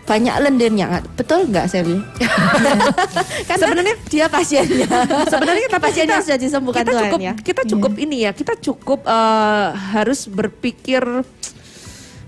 [0.02, 0.86] banyak lendirnya.
[1.14, 1.94] Betul nggak Sally?
[3.48, 4.86] Karena Sebenarnya- dia pasiennya.
[5.32, 7.32] Sebenarnya tapi pasiennya kita- sudah disembuhkan kita Tuhan cukup ya.
[7.38, 11.02] kita cukup ini ya kita cukup eh, harus berpikir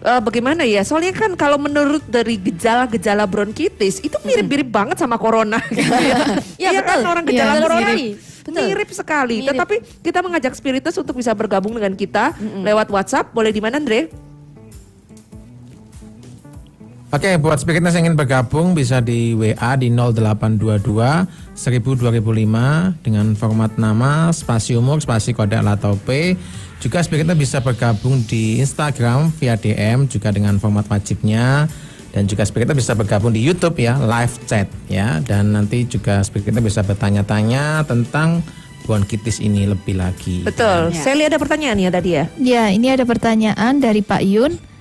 [0.01, 5.59] eh, bagaimana ya soalnya kan kalau menurut dari gejala-gejala bronkitis itu mirip-mirip banget sama corona
[5.67, 6.39] gitu ya.
[6.57, 8.09] Iya, Iya kan orang Iya, gejala betul corona sekali.
[8.45, 8.61] Betul.
[8.63, 9.49] mirip sekali Mirip.
[9.51, 14.13] tetapi kita mengajak spiritus untuk bisa bergabung dengan kita lewat WhatsApp boleh di mana Andre
[17.15, 23.71] Oke, buat Spiritness yang ingin bergabung bisa di WA di 0822 1000 2005 dengan format
[23.79, 26.35] nama, spasi umur, spasi kode alat atau P.
[26.83, 31.71] Juga Spiritness bisa bergabung di Instagram via DM juga dengan format wajibnya
[32.11, 36.67] dan juga Spiritness bisa bergabung di YouTube ya, live chat ya dan nanti juga Spiritness
[36.67, 38.43] bisa bertanya-tanya tentang
[38.91, 40.43] bronkitis ini lebih lagi.
[40.43, 40.99] betul Ya.
[40.99, 44.74] saya lihat ada pertanyaan ya tadi ya Ya, ini ada pertanyaan dari Pak Yun.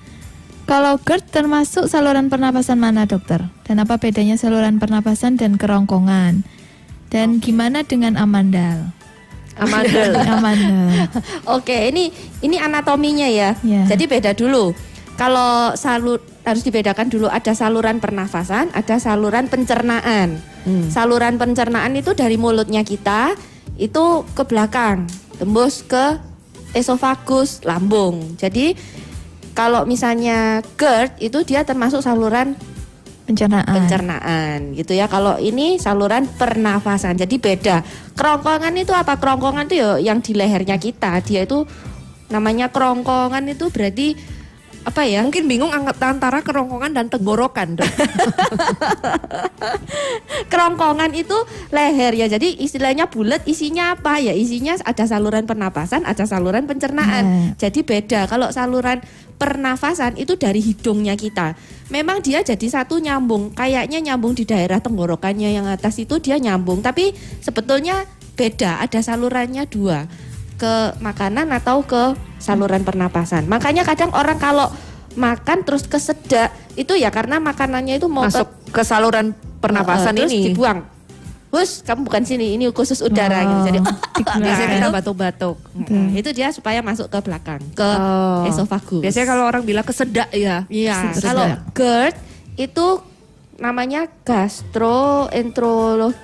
[0.64, 3.44] Kalau GERD termasuk saluran pernapasan mana dokter?
[3.68, 6.40] Dan apa bedanya saluran pernapasan dan kerongkongan?
[7.12, 8.90] Dan gimana dengan amandal?
[9.54, 11.06] Amandel Amandal.
[11.46, 12.10] Oke, ini
[12.42, 13.54] ini anatominya ya.
[13.62, 13.86] Ya.
[13.86, 14.74] Jadi beda dulu.
[15.14, 20.42] Kalau salur harus dibedakan dulu ada saluran pernafasan, ada saluran pencernaan.
[20.90, 23.36] Saluran pencernaan itu dari mulutnya kita
[23.76, 25.04] itu ke belakang,
[25.36, 26.18] tembus ke
[26.72, 28.34] esofagus, lambung.
[28.40, 28.74] Jadi
[29.54, 32.58] kalau misalnya GERD itu dia termasuk saluran
[33.24, 33.64] Pencernaan.
[33.72, 35.08] pencernaan gitu ya.
[35.08, 37.16] Kalau ini saluran pernafasan.
[37.16, 37.80] Jadi beda.
[38.12, 39.16] Kerongkongan itu apa?
[39.16, 41.24] Kerongkongan itu ya yang di lehernya kita.
[41.24, 41.64] Dia itu
[42.28, 44.12] namanya kerongkongan itu berarti
[44.84, 45.24] apa ya?
[45.24, 47.72] mungkin bingung angkat antara kerongkongan dan tenggorokan.
[50.52, 51.32] Kerongkongan itu
[51.72, 52.28] leher ya.
[52.28, 54.36] Jadi istilahnya bulat isinya apa ya?
[54.36, 57.24] Isinya ada saluran pernapasan, ada saluran pencernaan.
[57.24, 57.56] Nah.
[57.56, 58.28] Jadi beda.
[58.28, 59.00] Kalau saluran
[59.40, 61.56] pernafasan itu dari hidungnya kita.
[61.88, 63.56] Memang dia jadi satu nyambung.
[63.56, 66.84] Kayaknya nyambung di daerah tenggorokannya yang atas itu dia nyambung.
[66.84, 68.04] Tapi sebetulnya
[68.36, 68.84] beda.
[68.84, 70.04] Ada salurannya dua.
[70.64, 73.44] Ke makanan atau ke saluran pernapasan.
[73.44, 74.72] Makanya kadang orang kalau
[75.12, 80.24] makan terus kesedak itu ya karena makanannya itu mau ke masuk ke saluran pernapasan Uh,
[80.24, 80.48] terus ini.
[80.48, 80.80] dibuang.
[81.52, 83.60] Hus, kamu bukan sini, ini khusus udara gitu.
[83.70, 83.78] Jadi
[84.42, 85.56] Biasanya kita itu, batuk-batuk.
[85.86, 88.42] Mm, itu dia supaya masuk ke belakang, ke Oh.
[88.48, 88.98] esofagus.
[88.98, 90.66] Biasanya kalau orang bilang kesedak ya.
[90.66, 92.16] Iya, kalau GERD
[92.58, 92.86] itu
[93.54, 96.18] namanya gastroenterologi.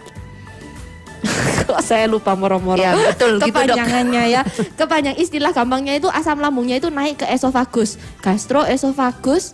[1.69, 2.81] Kok saya lupa moro-moro.
[2.81, 3.77] Ya, betul, gitu, Dok.
[3.77, 4.43] Kepanjangannya ya.
[4.81, 8.01] Kepanjang istilah gampangnya itu asam lambungnya itu naik ke esofagus.
[8.25, 9.53] Gastroesofagus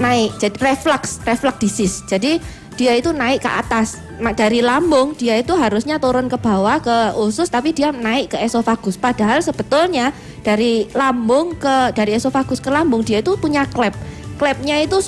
[0.00, 2.40] naik jadi reflux reflux disease jadi
[2.72, 4.00] dia itu naik ke atas
[4.32, 8.96] dari lambung dia itu harusnya turun ke bawah ke usus tapi dia naik ke esofagus
[8.96, 13.92] padahal sebetulnya dari lambung ke dari esofagus ke lambung dia itu punya klep
[14.40, 14.98] klepnya itu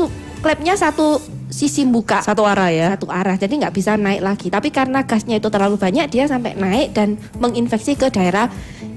[0.44, 2.92] klepnya satu sisi buka Satu arah ya.
[2.92, 6.54] satu arah jadi nggak bisa naik lagi tapi karena gasnya itu terlalu banyak dia sampai
[6.54, 8.48] naik dan menginfeksi ke daerah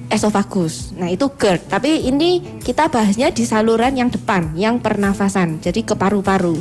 [0.07, 5.83] esofagus nah itu GERD tapi ini kita bahasnya di saluran yang depan yang pernafasan jadi
[5.83, 6.55] ke paru-paru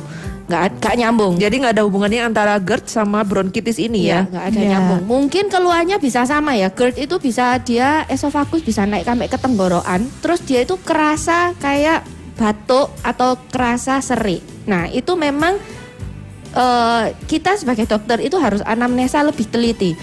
[0.47, 4.31] nggak nggak nyambung Jadi nggak ada hubungannya antara GERD sama bronkitis ini Iya, ya.
[4.31, 4.69] nggak ada Iya.
[4.71, 5.03] nyambung.
[5.03, 6.71] Mungkin keluarnya bisa sama ya.
[6.71, 12.07] GERD itu bisa dia esofagus bisa naik sampai ke tenggorokan, terus dia itu kerasa kayak
[12.37, 14.45] batuk atau kerasa seri.
[14.69, 15.57] Nah, itu memang
[16.53, 19.97] eh, kita sebagai dokter itu harus anamnesa lebih teliti.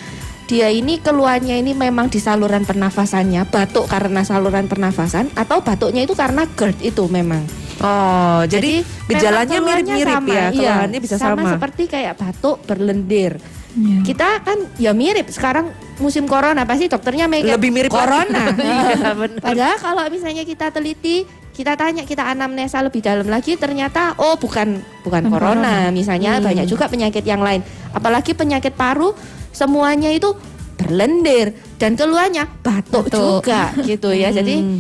[0.44, 6.14] Dia ini keluarnya ini memang di saluran pernafasannya, batuk karena saluran pernafasan atau batuknya itu
[6.14, 7.42] karena GERD itu memang.
[7.82, 10.52] Oh, jadi, gejalanya memang keluarnya mirip-mirip sama, ya, iya.
[10.52, 11.50] keluhannya bisa sama.
[11.58, 13.34] seperti kayak batuk berlendir.
[13.74, 14.00] Iya.
[14.06, 18.54] Kita kan ya mirip sekarang musim corona pasti dokternya megang Lebih mirip corona.
[18.62, 19.42] Iya, benar.
[19.42, 24.82] Padahal kalau misalnya kita teliti, kita tanya, kita anamnesa lebih dalam lagi ternyata oh bukan
[25.06, 25.94] bukan corona, corona.
[25.94, 26.50] misalnya Hmm.
[26.50, 27.62] banyak juga penyakit yang lain.
[27.94, 29.14] Apalagi penyakit paru
[29.54, 30.34] semuanya itu
[30.76, 33.46] berlendir dan keluarnya batuk, Batuk.
[33.46, 34.34] juga gitu ya.
[34.38, 34.80] Jadi Hmm.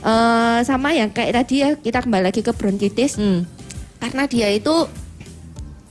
[0.00, 3.48] eh, sama yang kayak tadi ya kita kembali lagi ke bronkitis Hmm.
[3.98, 4.88] karena dia itu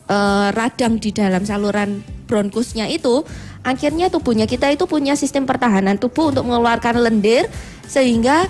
[0.06, 3.22] eh, radang di dalam saluran bronkusnya itu
[3.62, 7.46] akhirnya tubuhnya kita itu punya sistem pertahanan tubuh untuk mengeluarkan lendir
[7.86, 8.46] sehingga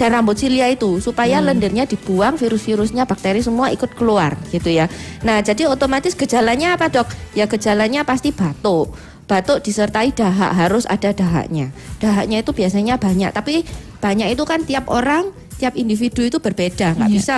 [0.00, 4.88] dan rambut silia itu supaya lendirnya dibuang virus-virusnya bakteri semua ikut keluar gitu ya.
[5.20, 7.12] Nah jadi otomatis gejalanya apa dok?
[7.36, 8.96] Ya gejalanya pasti batuk.
[9.28, 11.68] Batuk disertai dahak harus ada dahaknya.
[12.00, 13.68] Dahaknya itu biasanya banyak tapi
[14.00, 15.28] banyak itu kan tiap orang
[15.60, 17.16] tiap individu itu berbeda nggak Iya.
[17.20, 17.34] bisa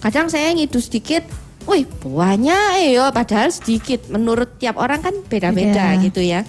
[0.00, 1.20] kadang saya ngidu sedikit
[1.68, 6.00] wih banyak ya padahal sedikit menurut tiap orang kan beda-beda Iya.
[6.08, 6.40] gitu ya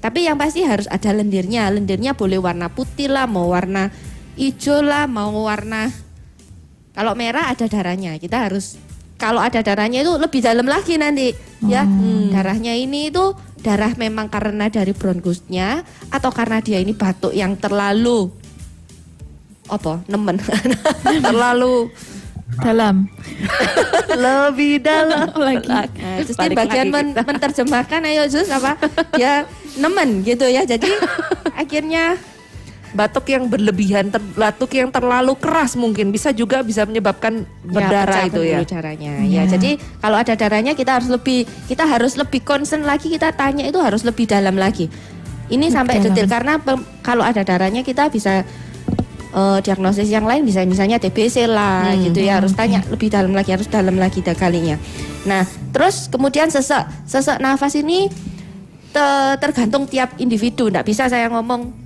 [0.00, 3.92] tapi yang pasti harus ada lendirnya lendirnya boleh warna putih lah mau warna
[4.34, 5.90] hijau lah mau warna
[6.92, 8.76] kalau merah ada darahnya kita harus
[9.14, 12.32] kalau ada darahnya itu lebih dalam lagi nanti ya Hmm.
[12.32, 18.32] darahnya ini itu darah memang karena dari bronkusnya atau karena dia ini batuk yang terlalu
[19.68, 20.40] apa nemen
[21.28, 21.92] terlalu
[22.50, 23.06] Dalam.
[24.26, 25.70] Lebih dalam Lagi.
[25.70, 25.86] Nah,
[26.18, 27.22] terus di bagian men- kita.
[27.22, 28.74] menerjemahkan ayo Zus apa
[29.14, 29.46] dia
[29.78, 30.82] nemen gitu ya jadi
[31.62, 32.18] akhirnya
[32.90, 38.26] batuk yang berlebihan, ter- batuk yang terlalu keras mungkin bisa juga bisa menyebabkan berdarah pecah
[38.26, 38.58] itu ya.
[38.60, 39.46] darahnya Iya.
[39.46, 43.62] ya jadi kalau ada darahnya kita harus lebih kita harus lebih concern lagi kita tanya
[43.62, 44.90] itu harus lebih dalam lagi
[45.48, 46.04] ini Lebih sampai dalam.
[46.10, 48.42] detail karena pem- kalau ada darahnya kita bisa
[49.30, 52.02] eh, diagnosis yang lain bisa misalnya TBC lah Hmm.
[52.04, 52.58] gitu ya harus Oke.
[52.60, 54.74] tanya lebih dalam lagi harus dalam lagi dah kalinya
[55.22, 58.10] nah terus kemudian sesek sesek nafas ini
[58.90, 61.79] te- tergantung tiap individu nggak bisa saya ngomong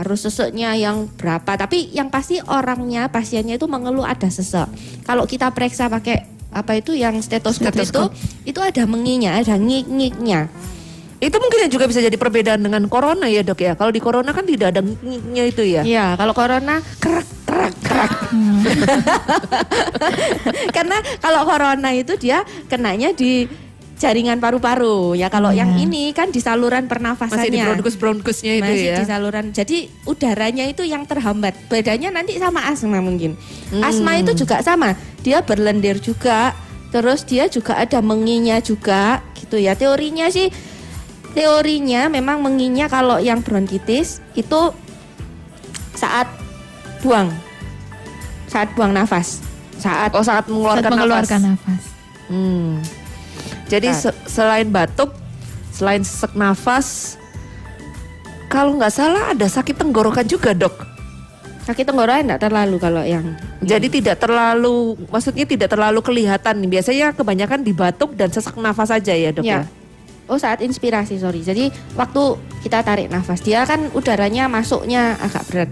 [0.00, 4.66] harus seseknya yang berapa tapi yang pasti orangnya pasiennya itu mengeluh ada sesek
[5.04, 8.10] kalau kita periksa pakai apa itu yang stetoskop, Stetoskop.
[8.42, 10.50] itu itu ada menginya ada ngik-ngiknya
[11.20, 13.76] Itu mungkin juga bisa jadi perbedaan dengan corona ya dok ya.
[13.76, 15.84] Kalau di corona kan tidak ada ngiknya itu ya.
[15.84, 18.12] Iya, kalau corona kerak kerak kerak.
[20.80, 22.40] Karena kalau corona itu dia
[22.72, 23.44] kenanya di
[24.00, 25.12] jaringan paru-paru.
[25.12, 25.84] Ya kalau yang Iya.
[25.84, 27.36] ini kan di saluran pernafasannya.
[27.36, 28.96] Masih di bronkus bronkusnya itu Masih ya.
[28.96, 29.44] di saluran.
[29.52, 29.76] Jadi
[30.08, 31.52] udaranya itu yang terhambat.
[31.68, 33.36] Bedanya nanti sama asma mungkin.
[33.68, 33.84] Hmm.
[33.84, 34.96] Asma itu juga sama.
[35.20, 36.56] Dia berlendir juga.
[36.90, 39.76] Terus dia juga ada menginya juga gitu ya.
[39.76, 40.48] Teorinya sih
[41.30, 44.74] teorinya memang menginya kalau yang bronkitis itu
[45.94, 46.26] saat
[47.04, 47.30] buang.
[48.48, 49.38] Saat buang nafas.
[49.78, 51.60] Saat Oh saat mengeluarkan, Saat mengeluarkan nafas.
[51.62, 51.82] nafas.
[52.26, 52.80] Hmm.
[53.70, 55.14] Jadi se- selain batuk,
[55.70, 57.14] selain sesak nafas,
[58.50, 60.90] kalau nggak salah ada sakit tenggorokan juga dok.
[61.60, 63.22] sakit tenggorokan enggak terlalu kalau yang
[63.62, 66.58] Jadi tidak terlalu, maksudnya tidak terlalu kelihatan.
[66.58, 66.66] nih.
[66.66, 69.62] Biasanya kebanyakan di batuk dan sesak nafas saja ya dok ya.
[69.62, 69.70] Ya.
[70.26, 71.46] Oh saat inspirasi sorry.
[71.46, 72.22] Jadi waktu
[72.66, 75.70] kita tarik nafas dia kan udaranya masuknya agak berat.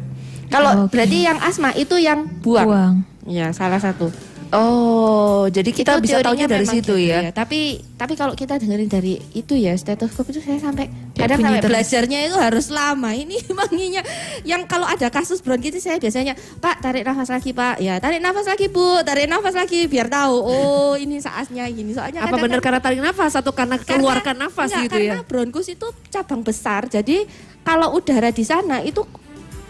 [0.49, 0.95] Kalau Oke.
[0.95, 2.67] berarti yang asma itu yang buang.
[2.69, 2.95] Buang.
[3.27, 4.13] Ya salah satu.
[4.49, 7.29] Oh, jadi kita Itu bisa tahunya dari situ gitu ya.
[7.31, 11.61] Tapi tapi kalau kita dengerin dari itu ya stetoskop itu saya sampai Dia kadang sampai
[11.61, 11.69] terus.
[11.69, 13.11] belajarnya itu harus lama.
[13.13, 14.03] Ini manginya
[14.43, 17.77] yang kalau ada kasus bronkitis saya biasanya Pak tarik nafas lagi Pak.
[17.79, 19.05] Ya tarik nafas lagi Bu.
[19.05, 20.37] Tarik nafas lagi biar tahu.
[20.39, 21.93] Oh ini saatnya gini.
[21.93, 25.29] Soalnya Apa benar karena tarik nafas atau karena Karena- keluarkan nafas enggak, gitu karena ya?
[25.29, 26.89] bronkus itu cabang besar.
[26.89, 27.29] Jadi
[27.61, 29.05] kalau udara di sana itu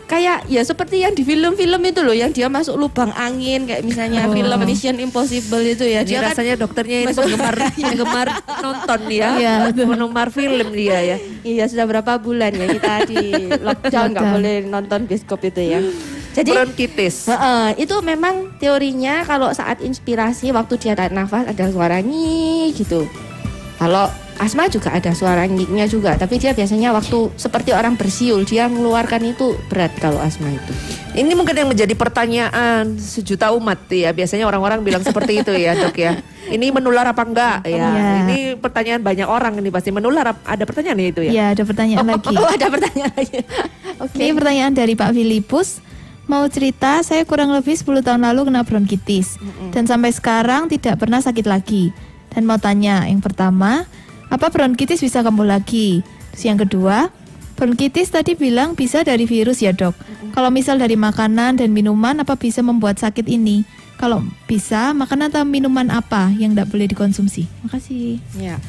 [0.09, 4.25] kayak ya seperti yang di film-film itu loh yang dia masuk lubang angin kayak misalnya
[4.25, 4.33] Oh.
[4.33, 6.01] film Mission Impossible itu ya.
[6.01, 7.55] Dia kan rasanya dokternya ini masuk- penggemar
[7.85, 8.27] penggemar
[8.59, 11.17] nonton ya, Iya, penggemar film dia ya.
[11.41, 13.21] Iya sudah berapa bulan ya kita di
[13.59, 15.81] lockdown nggak boleh nonton bioskop itu ya.
[16.31, 17.27] Jadi Bronkitis.
[17.27, 23.05] Heeh, itu memang teorinya kalau saat inspirasi waktu dia tarik nafas ada suara nyih gitu.
[23.77, 24.07] Kalau
[24.39, 29.35] asma juga ada suara nyiknya juga, tapi dia biasanya waktu seperti orang bersiul dia mengeluarkan
[29.35, 30.73] itu berat kalau asma itu.
[31.19, 34.15] Ini mungkin yang menjadi pertanyaan sejuta umat ya.
[34.15, 36.23] Biasanya orang-orang bilang seperti itu ya, Dok ya.
[36.49, 37.75] Ini menular apa enggak ya?
[37.77, 38.09] Iya.
[38.25, 40.39] Ini pertanyaan banyak orang ini pasti menular.
[40.47, 41.33] Ada pertanyaan itu ya?
[41.35, 42.35] Ya, ada pertanyaan lagi.
[42.39, 43.41] Oh, ada pertanyaan lagi.
[44.05, 44.15] Oke.
[44.15, 45.83] Ini pertanyaan dari Pak Filipus.
[46.29, 49.41] Mau cerita, saya kurang lebih 10 tahun lalu kena bronkitis.
[49.73, 51.91] Dan sampai sekarang tidak pernah sakit lagi.
[52.29, 53.89] Dan mau tanya, yang pertama,
[54.29, 56.05] apa bronkitis bisa kambuh lagi?
[56.33, 57.09] Terus yang kedua,
[57.55, 59.97] bronkitis tadi bilang bisa dari virus ya dok.
[60.31, 63.65] Kalau misal dari makanan dan minuman, apa bisa membuat sakit ini?
[63.99, 67.51] Kalau bisa, makanan atau minuman apa yang tidak boleh dikonsumsi?
[67.67, 68.23] Makasih.
[68.39, 68.63] Ya.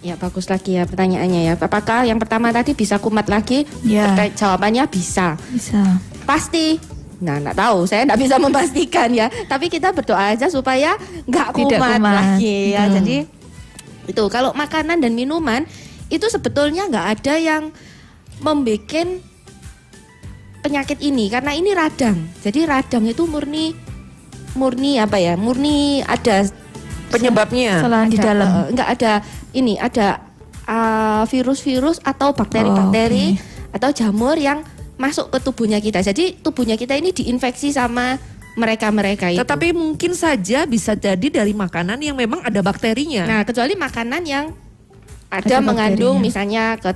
[0.00, 1.52] Ya bagus lagi ya pertanyaannya ya.
[1.56, 3.64] Apakah yang pertama tadi bisa kumat lagi?
[3.84, 4.12] Ya.
[4.12, 5.40] Perta- Jawabannya bisa.
[5.48, 5.80] Bisa.
[6.28, 6.76] Pasti.
[7.20, 9.28] Nah, nggak tahu, saya nggak bisa memastikan ya.
[9.44, 12.00] Tapi kita berdoa aja supaya nggak kumat, kumat.
[12.16, 12.88] lagi ya.
[12.88, 13.39] Jadi
[14.10, 15.64] itu kalau makanan dan minuman
[16.10, 17.62] itu sebetulnya nggak ada yang
[18.42, 19.06] membuat
[20.60, 22.18] penyakit ini karena ini radang.
[22.42, 23.72] Jadi radang itu murni
[24.58, 25.38] murni apa ya?
[25.38, 26.44] Murni ada
[27.10, 27.82] Penyebabnya.
[27.82, 28.46] Kesalahan di ada, dalam.
[28.46, 29.12] eh, nggak ada
[29.50, 30.22] ini ada
[30.70, 34.62] uh, virus-virus atau bakteri-bakteri Oh, atau jamur yang
[34.94, 36.02] masuk ke tubuhnya kita.
[36.06, 38.14] Jadi tubuhnya kita ini diinfeksi sama
[38.58, 39.40] mereka-mereka itu.
[39.40, 43.26] Tetapi mungkin saja bisa jadi dari makanan yang memang ada bakterinya.
[43.26, 44.50] nah, kecuali makanan yang
[45.30, 46.26] ada, Ada mengandung bakterinya.
[46.26, 46.90] misalnya ke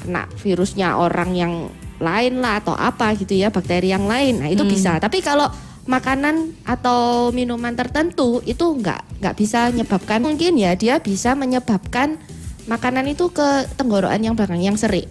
[0.00, 1.52] kena virusnya orang yang
[2.00, 4.40] lain lah atau apa gitu ya, bakteri yang lain.
[4.40, 4.72] Nah, itu Hmm.
[4.72, 4.96] bisa.
[4.96, 5.48] Tapi kalau
[5.84, 12.20] makanan atau minuman tertentu itu nggak nggak bisa menyebabkan mungkin ya dia bisa menyebabkan
[12.68, 15.08] makanan itu ke tenggorokan yang belakang yang serik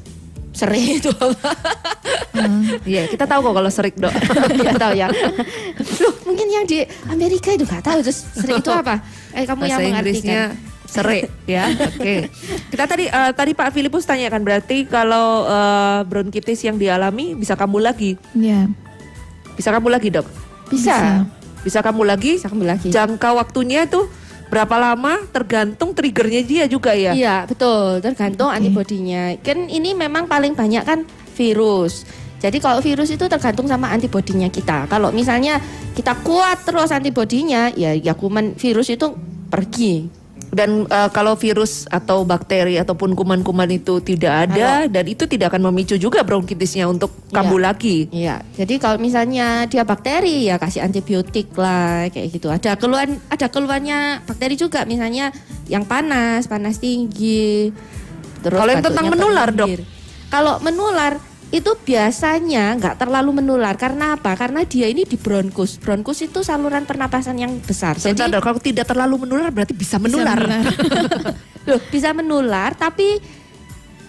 [0.52, 1.52] serik itu apa
[2.88, 4.14] Iya, kita tahu kok kalau serik, Dok.
[4.66, 5.08] ya tahu ya
[6.00, 6.82] Loh, mungkin yang di
[7.12, 9.04] Amerika itu nggak tahu terus serik itu apa
[9.36, 10.42] eh kamu yang Bahasa mengartikan Inggrisnya
[10.90, 11.70] serik ya.
[11.70, 12.34] Oke.
[12.74, 17.78] Kita tadi eh, tadi Pak Filipus tanyakan berarti kalau eh, bronkitis yang dialami bisa kambuh
[17.78, 18.18] lagi.
[18.34, 18.66] Ya.
[19.54, 20.26] Bisa kambuh lagi, Dok?
[20.70, 21.26] bisa
[21.66, 22.38] Bisa kambuh lagi?
[22.40, 24.08] bisa kembali lagi Jangka waktunya itu
[24.50, 27.14] berapa lama tergantung triggernya dia juga ya.
[27.14, 29.38] Iya betul tergantung antibodinya.
[29.46, 31.06] Kan ini memang paling banyak kan
[31.38, 32.04] virus.
[32.40, 34.88] Jadi kalau virus itu tergantung sama antibodinya kita.
[34.88, 35.60] Kalau misalnya
[35.94, 39.12] kita kuat terus antibodinya, ya ya kuman virus itu
[39.52, 40.19] pergi.
[40.50, 45.70] Dan eh, kalau virus atau bakteri ataupun kuman-kuman itu tidak ada dan itu tidak akan
[45.70, 48.10] memicu juga bronkitisnya untuk kambuh lagi.
[48.10, 48.42] Iya.
[48.58, 52.50] Jadi kalau misalnya dia bakteri ya kasih antibiotik lah kayak gitu.
[52.50, 55.30] Ada keluhan ada keluhannya bakteri juga misalnya
[55.70, 57.70] yang panas, panas tinggi.
[58.42, 59.68] Terus Kalau yang tentang menular, Dok?
[60.30, 64.38] Kalau menular itu biasanya nggak terlalu menular karena apa?
[64.38, 65.82] Karena dia ini di bronkus.
[65.82, 67.98] Bronkus itu saluran pernapasan yang besar.
[67.98, 70.38] Sebentar, Jadi kalau tidak terlalu menular berarti bisa menular.
[71.70, 73.18] loh bisa menular tapi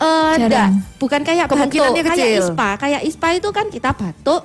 [0.00, 2.40] eh enggak, bukan kayak batuk, Kemungkinannya kayak kecil.
[2.44, 2.68] ispa.
[2.76, 4.42] Kayak ispa itu kan kita batuk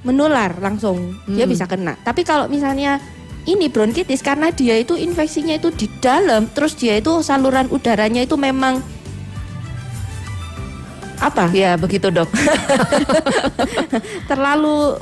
[0.00, 1.52] menular langsung, dia Hmm.
[1.52, 1.96] bisa kena.
[2.00, 3.00] Tapi kalau misalnya
[3.44, 8.36] ini bronkitis karena dia itu infeksinya itu di dalam, terus dia itu saluran udaranya itu
[8.36, 8.80] memang
[11.20, 11.52] apa?
[11.52, 12.28] Ya, begitu, Dok.
[14.30, 14.96] terlalu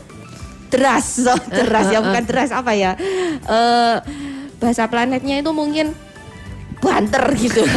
[0.68, 2.92] deras, so, deras ya bukan deras apa ya?
[3.48, 3.96] Eh
[4.58, 5.94] bahasa planetnya itu mungkin
[6.78, 7.62] banter gitu.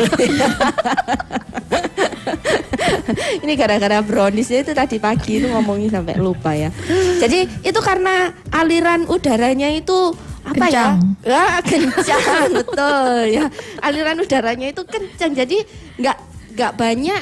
[3.42, 6.70] Ini gara-gara browniesnya itu tadi pagi itu ngomongin sampai lupa ya.
[7.18, 10.96] Jadi itu karena aliran udaranya itu apa Kencang.
[11.22, 11.38] ya?
[11.38, 13.46] Ya kencang betul ya.
[13.82, 15.32] Aliran udaranya itu kencang.
[15.34, 15.58] Jadi
[16.02, 16.18] nggak
[16.58, 17.22] nggak banyak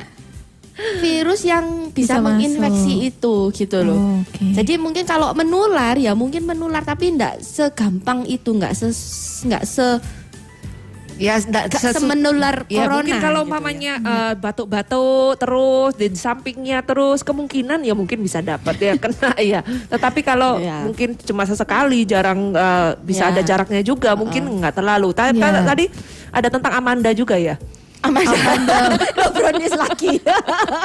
[0.98, 3.10] virus yang bisa, Bisa menginfeksi masuk.
[3.10, 3.98] itu gitu loh.
[3.98, 4.46] Oh, oke.
[4.54, 8.88] Jadi mungkin kalau menular ya mungkin menular tapi enggak segampang itu, enggak se
[9.44, 9.88] enggak se
[11.20, 12.96] Ya, enggak enggak semenular Ya corona.
[12.96, 13.52] mungkin kalau gitu ya.
[13.52, 19.60] umpamanya eh, batuk-batuk terus di sampingnya terus kemungkinan ya mungkin bisa dapat ya kena ya.
[19.92, 20.80] Tetapi kalau Ya.
[20.82, 23.36] mungkin cuma sesekali jarang eh, bisa Ya.
[23.36, 25.12] ada jaraknya juga mungkin nggak terlalu.
[25.12, 25.44] Ta- Ya.
[25.60, 25.92] ta- Tadi
[26.32, 27.60] ada tentang Amanda juga ya.
[28.04, 28.96] Amanda.
[29.18, 30.14] Lo brownies lagi.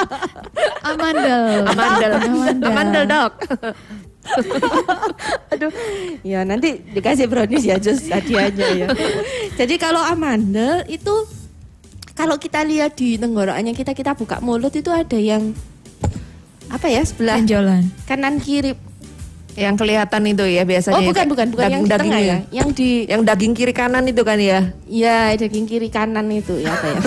[0.89, 1.63] Amandel.
[1.63, 2.11] Amandel.
[2.19, 2.67] Amandel.
[2.67, 3.33] Amandel dok.
[5.53, 5.71] Aduh.
[6.25, 8.87] Ya nanti dikasih brownies ya Jus hadiahnya ya.
[9.55, 11.13] Jadi kalau amandel itu
[12.15, 15.53] kalau kita lihat di tenggorokannya kita kita buka mulut itu ada yang
[16.65, 17.83] apa ya sebelah Benjolan.
[18.09, 18.73] kanan kiri.
[19.55, 20.99] Yang kelihatan itu ya biasanya.
[20.99, 22.37] Oh bukan bukan bukan yang di tengah ya.
[22.51, 24.59] Yang di Yang daging kiri kanan itu kan ya.
[24.83, 26.99] ya daging kiri kanan itu ya apa ya.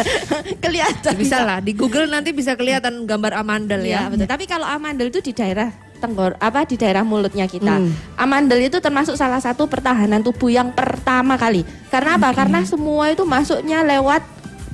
[0.64, 1.12] Kelihatan.
[1.20, 4.10] Bisa lah di Google nanti bisa kelihatan gambar amandel Ya, ya.
[4.10, 4.24] betul.
[4.24, 5.68] Tapi kalau amandel itu di daerah
[6.02, 7.78] tenggor apa di daerah mulutnya kita.
[7.78, 7.92] Hmm.
[8.18, 11.62] Amandel itu termasuk salah satu pertahanan tubuh yang pertama kali.
[11.92, 12.34] Karena apa?
[12.34, 14.24] Karena semua itu masuknya lewat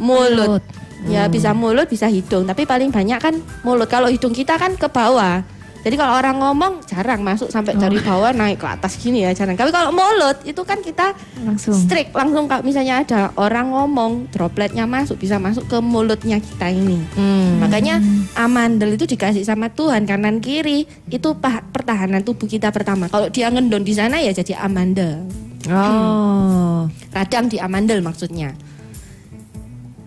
[0.01, 0.62] mulut.
[0.62, 0.64] Mulut.
[1.07, 3.87] Ya bisa mulut, bisa hidung, tapi paling banyak kan mulut.
[3.87, 5.58] Kalau hidung kita kan ke bawah.
[5.79, 9.55] Jadi kalau orang ngomong jarang masuk sampai dari bawah naik ke atas gini ya jarang.
[9.55, 11.74] Tapi kalau mulut itu kan kita Langsung.
[11.74, 16.99] strict langsung kalau misalnya ada orang ngomong dropletnya masuk bisa masuk ke mulutnya kita ini.
[17.14, 17.62] Hmm.
[17.62, 18.03] Makanya
[18.35, 21.29] amandel itu dikasih sama Tuhan kanan kiri itu
[21.72, 23.07] pertahanan tubuh kita pertama.
[23.07, 25.31] Kalau dia ngendon di sana ya jadi amandel.
[25.70, 26.91] Oh.
[27.14, 28.51] Radang di amandel maksudnya.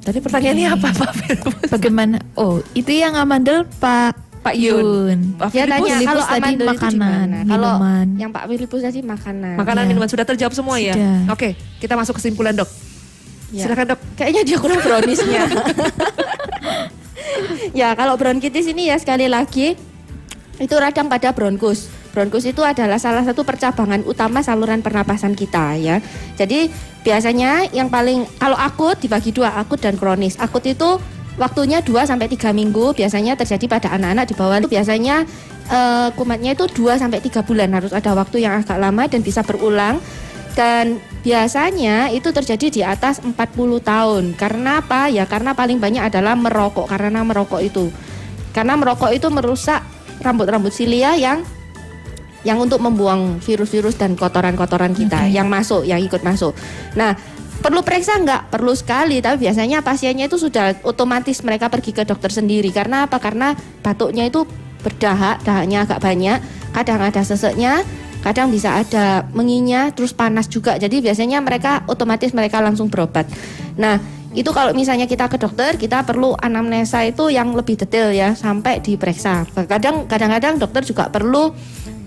[0.01, 1.11] Tadi pertanyaannya apa Pak?
[1.69, 2.17] Bagaimana?
[2.33, 5.37] Oh, itu yang amandel Pak Pak Yun.
[5.37, 7.27] Pak Filipus, tanya kalau tadi makanan?
[7.45, 7.73] Kalau
[8.17, 9.53] yang Pak Filipus tadi makanan.
[9.53, 9.89] Makanan Ya.
[9.93, 10.97] minuman sudah terjawab semua ya?
[10.97, 11.29] Sudah.
[11.29, 12.65] Oke, kita masuk kesimpulan dok.
[13.53, 13.69] Ya.
[13.69, 13.99] Silakan dok.
[14.17, 15.43] Kayaknya dia kurang browniesnya.
[17.79, 19.77] ya kalau bronkitis ini ya sekali lagi
[20.57, 21.89] itu radang pada bronkus.
[22.11, 26.03] Bronkus itu adalah salah satu percabangan utama saluran pernapasan kita ya.
[26.35, 26.67] Jadi
[27.01, 30.35] biasanya yang paling kalau akut dibagi dua akut dan kronis.
[30.37, 30.99] Akut itu
[31.39, 35.23] waktunya 2 sampai 3 minggu biasanya terjadi pada anak-anak di bawah itu biasanya
[35.71, 39.45] eh, kumatnya itu 2 sampai 3 bulan harus ada waktu yang agak lama dan bisa
[39.45, 40.01] berulang
[40.51, 43.31] dan biasanya itu terjadi di atas 40
[43.79, 44.23] tahun.
[44.35, 45.07] Karena apa?
[45.07, 47.87] Ya karena paling banyak adalah merokok karena merokok itu.
[48.51, 49.79] Karena merokok itu merusak
[50.19, 51.41] rambut-rambut silia yang
[52.41, 55.33] yang untuk membuang virus-virus dan kotoran-kotoran kita Oke.
[55.37, 56.57] yang masuk, yang ikut masuk.
[56.97, 57.13] Nah,
[57.61, 58.51] perlu periksa nggak?
[58.51, 62.73] Perlu sekali, tapi biasanya pasiennya itu sudah otomatis mereka pergi ke dokter sendiri.
[62.73, 63.21] Karena apa?
[63.21, 63.53] Karena
[63.85, 64.43] batuknya itu
[64.81, 66.41] berdahak, dahaknya agak banyak,
[66.73, 67.85] kadang ada seseknya,
[68.25, 70.75] kadang bisa ada menginya, terus panas juga.
[70.81, 73.29] Jadi biasanya mereka otomatis mereka langsung berobat.
[73.77, 74.01] Nah,
[74.33, 78.81] itu kalau misalnya kita ke dokter, kita perlu anamnesa itu yang lebih detail ya, sampai
[78.81, 79.45] diperiksa.
[79.69, 81.53] Kadang kadang-kadang dokter juga perlu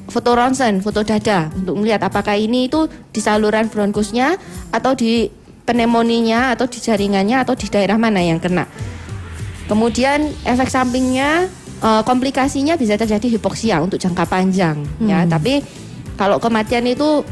[0.09, 4.37] foto ronsen, foto dada untuk melihat apakah ini itu di saluran bronkusnya
[4.73, 5.29] atau di
[5.65, 8.69] pneumonia atau di jaringannya atau di daerah mana yang kena.
[9.65, 11.49] Kemudian efek sampingnya
[11.81, 15.65] eh, komplikasinya bisa terjadi hipoksia untuk jangka panjang ya, tapi
[16.15, 17.25] kalau kematian itu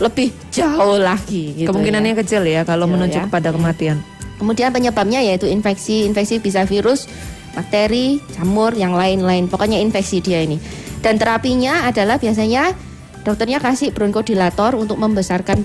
[0.00, 2.18] lebih jauh lagi gitu Kemungkinannya ya.
[2.24, 3.24] kecil ya kalau Kecil menuju ya.
[3.28, 3.96] kepada kematian.
[4.40, 7.06] Kemudian penyebabnya yaitu infeksi, infeksi bisa virus,
[7.54, 9.46] bakteri, jamur, yang lain-lain.
[9.46, 10.58] Pokoknya infeksi dia ini.
[10.98, 12.74] Dan terapinya adalah biasanya
[13.22, 15.62] dokternya kasih bronkodilator untuk membesarkan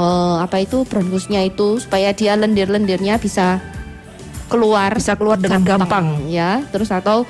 [0.00, 3.60] eh, apa itu bronkusnya itu supaya dia lendir-lendirnya bisa
[4.48, 6.24] keluar Bisa keluar dengan gampang.
[6.26, 6.64] ya.
[6.66, 7.28] Terus atau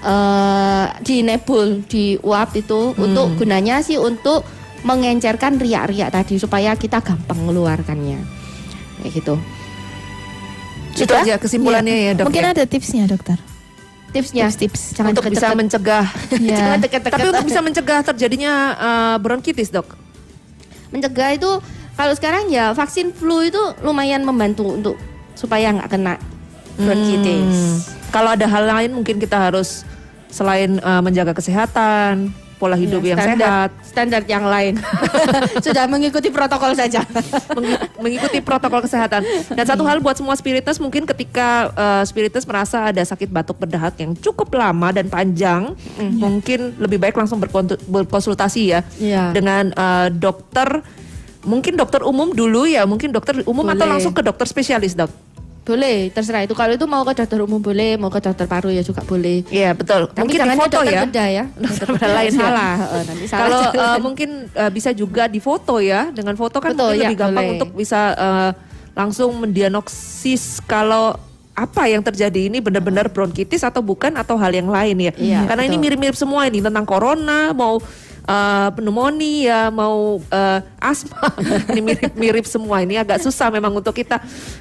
[0.00, 3.04] eh di nebul, di uap itu Hmm.
[3.04, 4.42] untuk gunanya sih untuk
[4.80, 8.16] mengencerkan riak-riak tadi supaya kita gampang mengeluarkannya.
[8.98, 9.34] Kayak gitu.
[10.90, 11.22] Itu Sudah?
[11.22, 12.26] aja kesimpulannya ya dok.
[12.26, 12.50] Mungkin ya?
[12.50, 13.38] ada tipsnya dokter.
[14.10, 14.98] tipsnya Tips-tips.
[14.98, 15.60] jangan untuk bisa deket-deket.
[15.62, 16.06] mencegah.
[16.42, 16.56] Ya.
[16.58, 17.14] Jangan deket-deket.
[17.14, 19.86] Tapi untuk bisa mencegah terjadinya eh, bronkitis dok.
[20.90, 21.50] mencegah itu
[22.00, 24.96] kalau sekarang ya vaksin flu itu lumayan membantu untuk
[25.36, 26.16] supaya nggak kena
[26.74, 27.52] bronkitis.
[27.52, 27.76] Hmm.
[28.08, 29.84] Kalau ada hal lain mungkin kita harus
[30.28, 34.74] selain eh, menjaga kesehatan, pola hidup Ya, yang standar, sehat, standar yang lain
[35.64, 37.04] sudah mengikuti protokol saja.
[37.56, 39.20] mengi- mengikuti protokol kesehatan.
[39.50, 44.00] Dan satu hal buat semua spiritus mungkin ketika eh, spiritus merasa ada sakit batuk berdahak
[44.00, 47.36] yang cukup lama dan panjang, mungkin lebih baik langsung
[47.84, 49.36] berkonsultasi ya Iya.
[49.36, 50.80] dengan eh, dokter.
[51.40, 53.90] Mungkin dokter umum dulu ya, mungkin dokter umum atau Boleh.
[53.96, 55.08] langsung ke dokter spesialis dok.
[55.60, 56.50] boleh, terserah itu.
[56.50, 59.46] Kalau itu mau ke dokter umum boleh, mau ke dokter paru ya juga boleh.
[59.54, 60.10] Iya betul.
[60.10, 61.00] Tapi mungkin jangan di foto ya.
[61.06, 61.44] bedah ya.
[61.62, 62.40] Dokter bedah lain ya.
[62.42, 63.40] salah, heeh, nanti salah.
[63.44, 67.18] Kalau eh, mungkin eh, bisa juga difoto ya, dengan foto kan Betul, mungkin ya, lebih
[67.22, 67.54] gampang boleh.
[67.60, 68.50] untuk bisa eh,
[68.98, 71.14] langsung mendiagnosis kalau
[71.54, 75.12] apa yang terjadi ini benar-benar bronkitis atau bukan atau hal yang lain ya.
[75.14, 75.82] Iya, Karena ini betul.
[75.86, 77.78] mirip-mirip semua ini tentang corona, mau
[78.22, 81.30] eh, pneumonia, mau eh, asma,
[81.72, 82.80] ini mirip-mirip semua.
[82.80, 84.20] Ini agak susah memang untuk kita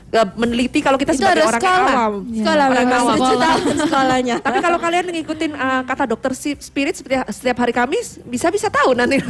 [0.09, 1.93] eh, meneliti kalau kita itu sebagai orang sekolah.
[1.93, 2.13] awam.
[2.29, 3.17] Sekolah Orang memang awam.
[3.17, 3.37] tahun.
[4.45, 8.67] Tapi kalau kalian ngikutin uh, kata dokter si- spirit setiap, setiap hari Kamis, bisa bisa
[8.67, 9.19] tahu nanti.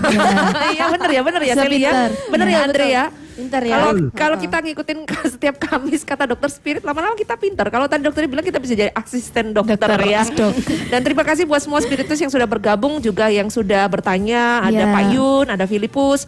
[0.70, 1.92] Iya bener ya, bener ya ya.
[1.92, 2.10] pintar.
[2.30, 2.96] Bener ya Iya, Andre betul.
[2.96, 3.06] ya.
[3.40, 3.80] Pintar ya.
[3.80, 4.98] Kalau kalau kita ngikutin
[5.40, 7.72] setiap Kamis kata dokter spirit, lama-lama kita pintar.
[7.72, 10.28] Kalau tadi dokter bilang kita bisa jadi asisten dokter, Dokter, ya.
[10.28, 10.52] dok.
[10.92, 14.60] Dan terima kasih buat semua spiritus yang sudah bergabung juga yang sudah bertanya.
[14.68, 14.96] Ada Iya.
[14.96, 16.28] Pak Yun, ada Filipus.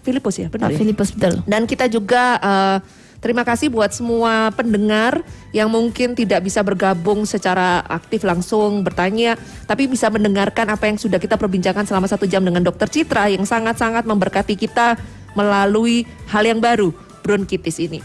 [0.00, 0.78] Filipus ya, benar Pak ya?
[0.80, 1.34] Filipus betul.
[1.44, 2.78] Dan kita juga eh,
[3.20, 5.20] terima kasih buat semua pendengar
[5.52, 9.36] yang mungkin tidak bisa bergabung secara aktif langsung bertanya,
[9.68, 13.44] tapi bisa mendengarkan apa yang sudah kita perbincangkan selama satu jam dengan Dokter Citra yang
[13.44, 14.96] sangat-sangat memberkati kita
[15.38, 16.90] melalui hal yang baru,
[17.22, 18.00] bronkitis ini.